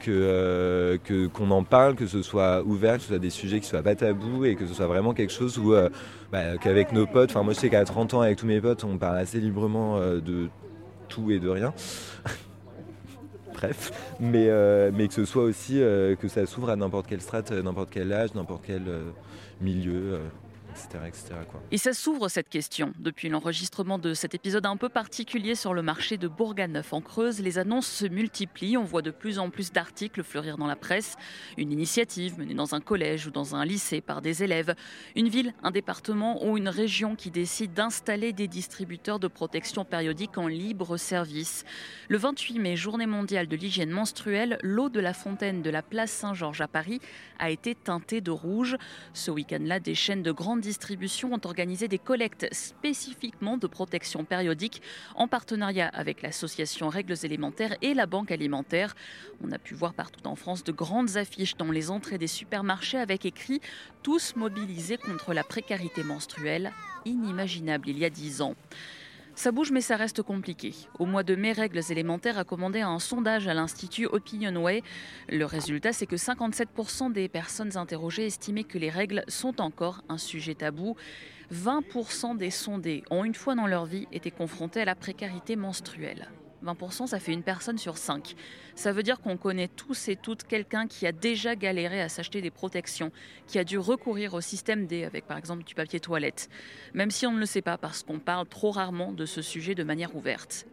Que, 0.00 0.10
euh, 0.10 0.98
que, 1.02 1.28
qu'on 1.28 1.50
en 1.50 1.62
parle, 1.62 1.94
que 1.94 2.06
ce 2.06 2.22
soit 2.22 2.62
ouvert, 2.62 2.96
que 2.96 3.02
ce 3.02 3.08
soit 3.08 3.18
des 3.18 3.30
sujets 3.30 3.60
qui 3.60 3.66
soient 3.66 3.82
pas 3.82 3.94
tabous 3.94 4.44
et 4.44 4.54
que 4.54 4.66
ce 4.66 4.74
soit 4.74 4.86
vraiment 4.86 5.14
quelque 5.14 5.32
chose 5.32 5.58
où, 5.58 5.72
euh, 5.72 5.88
bah, 6.30 6.58
qu'avec 6.58 6.92
nos 6.92 7.06
potes, 7.06 7.30
enfin 7.30 7.42
moi 7.42 7.54
je 7.54 7.60
sais 7.60 7.70
qu'à 7.70 7.84
30 7.84 8.12
ans 8.12 8.20
avec 8.20 8.36
tous 8.36 8.44
mes 8.44 8.60
potes, 8.60 8.84
on 8.84 8.98
parle 8.98 9.16
assez 9.16 9.40
librement 9.40 9.96
euh, 9.96 10.20
de 10.20 10.48
tout 11.08 11.30
et 11.30 11.38
de 11.38 11.48
rien. 11.48 11.72
bref, 13.54 13.92
mais, 14.20 14.50
mais 14.92 15.08
que 15.08 15.14
ce 15.14 15.24
soit 15.24 15.44
aussi 15.44 15.74
que 15.74 16.28
ça 16.28 16.44
s'ouvre 16.44 16.70
à 16.70 16.76
n'importe 16.76 17.06
quelle 17.06 17.22
strate, 17.22 17.52
n'importe 17.52 17.88
quel 17.90 18.12
âge, 18.12 18.34
n'importe 18.34 18.64
quel 18.66 18.82
milieu. 19.60 20.18
Et 21.70 21.78
ça 21.78 21.92
s'ouvre 21.92 22.28
cette 22.28 22.48
question. 22.48 22.92
Depuis 22.98 23.28
l'enregistrement 23.28 23.98
de 23.98 24.14
cet 24.14 24.34
épisode 24.34 24.66
un 24.66 24.76
peu 24.76 24.88
particulier 24.88 25.54
sur 25.54 25.74
le 25.74 25.82
marché 25.82 26.16
de 26.16 26.28
Bourganeuf 26.28 26.92
en 26.92 27.00
Creuse, 27.00 27.40
les 27.40 27.58
annonces 27.58 27.86
se 27.86 28.06
multiplient. 28.06 28.76
On 28.76 28.84
voit 28.84 29.02
de 29.02 29.10
plus 29.10 29.38
en 29.38 29.50
plus 29.50 29.72
d'articles 29.72 30.22
fleurir 30.22 30.56
dans 30.56 30.66
la 30.66 30.76
presse. 30.76 31.14
Une 31.56 31.72
initiative 31.72 32.38
menée 32.38 32.54
dans 32.54 32.74
un 32.74 32.80
collège 32.80 33.26
ou 33.26 33.30
dans 33.30 33.54
un 33.54 33.64
lycée 33.64 34.00
par 34.00 34.20
des 34.20 34.42
élèves. 34.42 34.74
Une 35.14 35.28
ville, 35.28 35.54
un 35.62 35.70
département 35.70 36.44
ou 36.44 36.56
une 36.58 36.68
région 36.68 37.14
qui 37.14 37.30
décide 37.30 37.72
d'installer 37.72 38.32
des 38.32 38.48
distributeurs 38.48 39.18
de 39.18 39.28
protection 39.28 39.84
périodique 39.84 40.38
en 40.38 40.48
libre 40.48 40.96
service. 40.96 41.64
Le 42.08 42.18
28 42.18 42.58
mai, 42.58 42.76
journée 42.76 43.06
mondiale 43.06 43.46
de 43.46 43.56
l'hygiène 43.56 43.90
menstruelle, 43.90 44.58
l'eau 44.62 44.88
de 44.88 45.00
la 45.00 45.14
fontaine 45.14 45.62
de 45.62 45.70
la 45.70 45.82
place 45.82 46.10
Saint-Georges 46.10 46.60
à 46.60 46.68
Paris 46.68 47.00
a 47.38 47.50
été 47.50 47.74
teintée 47.74 48.20
de 48.20 48.30
rouge. 48.30 48.76
Ce 49.12 49.30
week-end-là, 49.30 49.80
des 49.80 49.94
chaînes 49.94 50.22
de 50.22 50.32
grande 50.32 50.63
distribution 50.64 51.32
ont 51.32 51.40
organisé 51.44 51.88
des 51.88 51.98
collectes 51.98 52.48
spécifiquement 52.52 53.56
de 53.56 53.66
protection 53.66 54.24
périodique 54.24 54.82
en 55.14 55.28
partenariat 55.28 55.88
avec 55.88 56.22
l'association 56.22 56.88
Règles 56.88 57.16
élémentaires 57.22 57.76
et 57.82 57.94
la 57.94 58.06
Banque 58.06 58.32
alimentaire. 58.32 58.94
On 59.42 59.52
a 59.52 59.58
pu 59.58 59.74
voir 59.74 59.94
partout 59.94 60.26
en 60.26 60.36
France 60.36 60.64
de 60.64 60.72
grandes 60.72 61.16
affiches 61.16 61.56
dans 61.56 61.70
les 61.70 61.90
entrées 61.90 62.18
des 62.18 62.26
supermarchés 62.26 62.98
avec 62.98 63.26
écrit 63.26 63.60
Tous 64.02 64.34
mobilisés 64.36 64.96
contre 64.96 65.34
la 65.34 65.44
précarité 65.44 66.02
menstruelle, 66.02 66.72
inimaginable 67.04 67.88
il 67.90 67.98
y 67.98 68.04
a 68.04 68.10
dix 68.10 68.40
ans. 68.40 68.54
Ça 69.36 69.50
bouge 69.50 69.72
mais 69.72 69.80
ça 69.80 69.96
reste 69.96 70.22
compliqué. 70.22 70.74
Au 70.98 71.06
mois 71.06 71.24
de 71.24 71.34
mai, 71.34 71.52
Règles 71.52 71.80
élémentaires 71.90 72.38
a 72.38 72.44
commandé 72.44 72.80
un 72.80 72.98
sondage 72.98 73.48
à 73.48 73.54
l'Institut 73.54 74.06
Opinionway. 74.06 74.82
Le 75.28 75.44
résultat, 75.44 75.92
c'est 75.92 76.06
que 76.06 76.16
57% 76.16 77.12
des 77.12 77.28
personnes 77.28 77.76
interrogées 77.76 78.26
estimaient 78.26 78.64
que 78.64 78.78
les 78.78 78.90
règles 78.90 79.24
sont 79.26 79.60
encore 79.60 80.02
un 80.08 80.18
sujet 80.18 80.54
tabou. 80.54 80.96
20% 81.52 82.36
des 82.36 82.50
sondés 82.50 83.02
ont 83.10 83.24
une 83.24 83.34
fois 83.34 83.54
dans 83.54 83.66
leur 83.66 83.86
vie 83.86 84.06
été 84.12 84.30
confrontés 84.30 84.80
à 84.80 84.84
la 84.84 84.94
précarité 84.94 85.56
menstruelle. 85.56 86.28
20%, 86.64 87.06
ça 87.06 87.20
fait 87.20 87.32
une 87.32 87.42
personne 87.42 87.78
sur 87.78 87.96
cinq. 87.96 88.34
Ça 88.74 88.92
veut 88.92 89.02
dire 89.02 89.20
qu'on 89.20 89.36
connaît 89.36 89.68
tous 89.68 90.08
et 90.08 90.16
toutes 90.16 90.44
quelqu'un 90.44 90.86
qui 90.86 91.06
a 91.06 91.12
déjà 91.12 91.54
galéré 91.54 92.00
à 92.00 92.08
s'acheter 92.08 92.40
des 92.40 92.50
protections, 92.50 93.12
qui 93.46 93.58
a 93.58 93.64
dû 93.64 93.78
recourir 93.78 94.34
au 94.34 94.40
système 94.40 94.86
D 94.86 95.04
avec 95.04 95.26
par 95.26 95.38
exemple 95.38 95.64
du 95.64 95.74
papier 95.74 96.00
toilette, 96.00 96.48
même 96.94 97.10
si 97.10 97.26
on 97.26 97.32
ne 97.32 97.40
le 97.40 97.46
sait 97.46 97.62
pas 97.62 97.78
parce 97.78 98.02
qu'on 98.02 98.18
parle 98.18 98.48
trop 98.48 98.70
rarement 98.70 99.12
de 99.12 99.26
ce 99.26 99.42
sujet 99.42 99.74
de 99.74 99.84
manière 99.84 100.16
ouverte. 100.16 100.66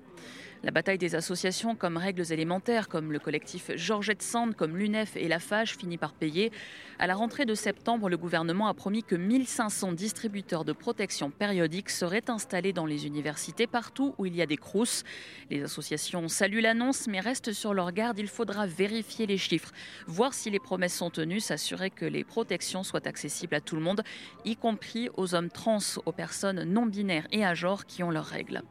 La 0.63 0.69
bataille 0.69 0.99
des 0.99 1.15
associations 1.15 1.75
comme 1.75 1.97
Règles 1.97 2.31
élémentaires, 2.31 2.87
comme 2.87 3.11
le 3.11 3.17
collectif 3.17 3.71
Georgette 3.75 4.21
Sand, 4.21 4.55
comme 4.55 4.77
l'UNEF 4.77 5.17
et 5.17 5.27
la 5.27 5.39
FAGE 5.39 5.75
finit 5.75 5.97
par 5.97 6.13
payer. 6.13 6.51
À 6.99 7.07
la 7.07 7.15
rentrée 7.15 7.45
de 7.45 7.55
septembre, 7.55 8.09
le 8.09 8.17
gouvernement 8.17 8.67
a 8.67 8.75
promis 8.75 9.01
que 9.01 9.15
1500 9.15 9.93
distributeurs 9.93 10.63
de 10.63 10.71
protection 10.71 11.31
périodique 11.31 11.89
seraient 11.89 12.29
installés 12.29 12.73
dans 12.73 12.85
les 12.85 13.07
universités 13.07 13.65
partout 13.65 14.13
où 14.19 14.27
il 14.27 14.35
y 14.35 14.41
a 14.43 14.45
des 14.45 14.57
crousses. 14.57 15.03
Les 15.49 15.63
associations 15.63 16.27
saluent 16.27 16.61
l'annonce 16.61 17.07
mais 17.07 17.21
restent 17.21 17.53
sur 17.53 17.73
leur 17.73 17.91
garde. 17.91 18.19
Il 18.19 18.27
faudra 18.27 18.67
vérifier 18.67 19.25
les 19.25 19.39
chiffres, 19.39 19.71
voir 20.05 20.35
si 20.35 20.51
les 20.51 20.59
promesses 20.59 20.93
sont 20.93 21.09
tenues, 21.09 21.39
s'assurer 21.39 21.89
que 21.89 22.05
les 22.05 22.23
protections 22.23 22.83
soient 22.83 23.07
accessibles 23.07 23.55
à 23.55 23.61
tout 23.61 23.75
le 23.75 23.81
monde, 23.81 24.03
y 24.45 24.55
compris 24.55 25.09
aux 25.17 25.33
hommes 25.33 25.49
trans, 25.49 25.79
aux 26.05 26.11
personnes 26.11 26.65
non 26.65 26.85
binaires 26.85 27.27
et 27.31 27.43
à 27.43 27.55
genre 27.55 27.87
qui 27.87 28.03
ont 28.03 28.11
leurs 28.11 28.25
règles. 28.25 28.61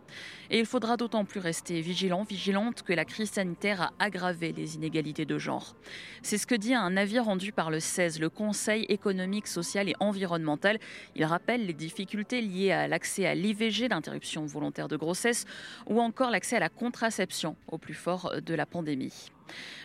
Et 0.50 0.60
il 0.60 0.66
faudra 0.66 0.96
d'autant 0.96 1.24
plus 1.24 1.40
rester 1.40 1.79
vigilant, 1.80 2.22
vigilante 2.22 2.82
que 2.82 2.92
la 2.92 3.04
crise 3.04 3.30
sanitaire 3.30 3.82
a 3.82 3.92
aggravé 3.98 4.52
les 4.52 4.76
inégalités 4.76 5.24
de 5.24 5.38
genre. 5.38 5.74
C'est 6.22 6.38
ce 6.38 6.46
que 6.46 6.54
dit 6.54 6.74
un 6.74 6.96
avis 6.96 7.18
rendu 7.18 7.52
par 7.52 7.70
le 7.70 7.80
16, 7.80 8.20
le 8.20 8.28
Conseil 8.28 8.84
économique, 8.88 9.46
social 9.46 9.88
et 9.88 9.94
environnemental. 10.00 10.78
Il 11.16 11.24
rappelle 11.24 11.66
les 11.66 11.72
difficultés 11.72 12.40
liées 12.40 12.72
à 12.72 12.88
l'accès 12.88 13.26
à 13.26 13.34
l'IVG, 13.34 13.88
l'interruption 13.88 14.46
volontaire 14.46 14.88
de 14.88 14.96
grossesse, 14.96 15.44
ou 15.86 16.00
encore 16.00 16.30
l'accès 16.30 16.56
à 16.56 16.60
la 16.60 16.68
contraception 16.68 17.56
au 17.68 17.78
plus 17.78 17.94
fort 17.94 18.32
de 18.40 18.54
la 18.54 18.66
pandémie. 18.66 19.30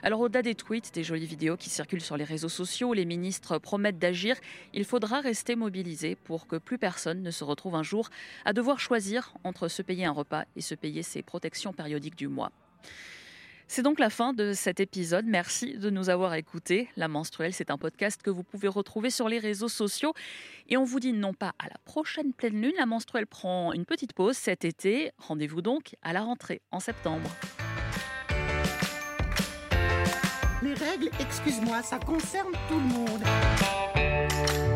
Alors 0.03 0.19
au-delà 0.19 0.41
des 0.41 0.55
tweets, 0.55 0.93
des 0.93 1.03
jolies 1.03 1.25
vidéos 1.25 1.57
qui 1.57 1.69
circulent 1.69 2.01
sur 2.01 2.17
les 2.17 2.23
réseaux 2.23 2.49
sociaux, 2.49 2.93
les 2.93 3.05
ministres 3.05 3.57
promettent 3.57 3.99
d'agir. 3.99 4.35
Il 4.73 4.85
faudra 4.85 5.21
rester 5.21 5.55
mobilisé 5.55 6.15
pour 6.15 6.47
que 6.47 6.55
plus 6.55 6.77
personne 6.77 7.21
ne 7.21 7.31
se 7.31 7.43
retrouve 7.43 7.75
un 7.75 7.83
jour 7.83 8.09
à 8.45 8.53
devoir 8.53 8.79
choisir 8.79 9.33
entre 9.43 9.67
se 9.67 9.81
payer 9.81 10.05
un 10.05 10.11
repas 10.11 10.45
et 10.55 10.61
se 10.61 10.75
payer 10.75 11.03
ses 11.03 11.21
protections 11.21 11.73
périodiques 11.73 12.17
du 12.17 12.27
mois. 12.27 12.51
C'est 13.67 13.81
donc 13.81 13.99
la 13.99 14.09
fin 14.09 14.33
de 14.33 14.53
cet 14.53 14.79
épisode. 14.79 15.25
Merci 15.25 15.77
de 15.77 15.89
nous 15.89 16.09
avoir 16.09 16.35
écoutés. 16.35 16.87
La 16.95 17.07
menstruelle, 17.07 17.53
c'est 17.53 17.71
un 17.71 17.77
podcast 17.77 18.21
que 18.21 18.29
vous 18.29 18.43
pouvez 18.43 18.67
retrouver 18.67 19.09
sur 19.09 19.27
les 19.27 19.39
réseaux 19.39 19.69
sociaux. 19.69 20.13
Et 20.69 20.77
on 20.77 20.83
vous 20.83 20.99
dit 20.99 21.13
non 21.13 21.33
pas 21.33 21.53
à 21.59 21.67
la 21.67 21.77
prochaine 21.83 22.33
pleine 22.33 22.61
lune, 22.61 22.73
la 22.77 22.85
menstruelle 22.85 23.27
prend 23.27 23.73
une 23.73 23.85
petite 23.85 24.13
pause 24.13 24.37
cet 24.37 24.65
été. 24.65 25.11
Rendez-vous 25.17 25.61
donc 25.61 25.95
à 26.03 26.13
la 26.13 26.21
rentrée 26.21 26.61
en 26.71 26.79
septembre. 26.79 27.29
Les 30.61 30.73
règles, 30.73 31.09
excuse-moi, 31.19 31.81
ça 31.83 31.99
concerne 31.99 32.53
tout 32.69 32.79
le 32.79 32.87
monde. 32.87 34.74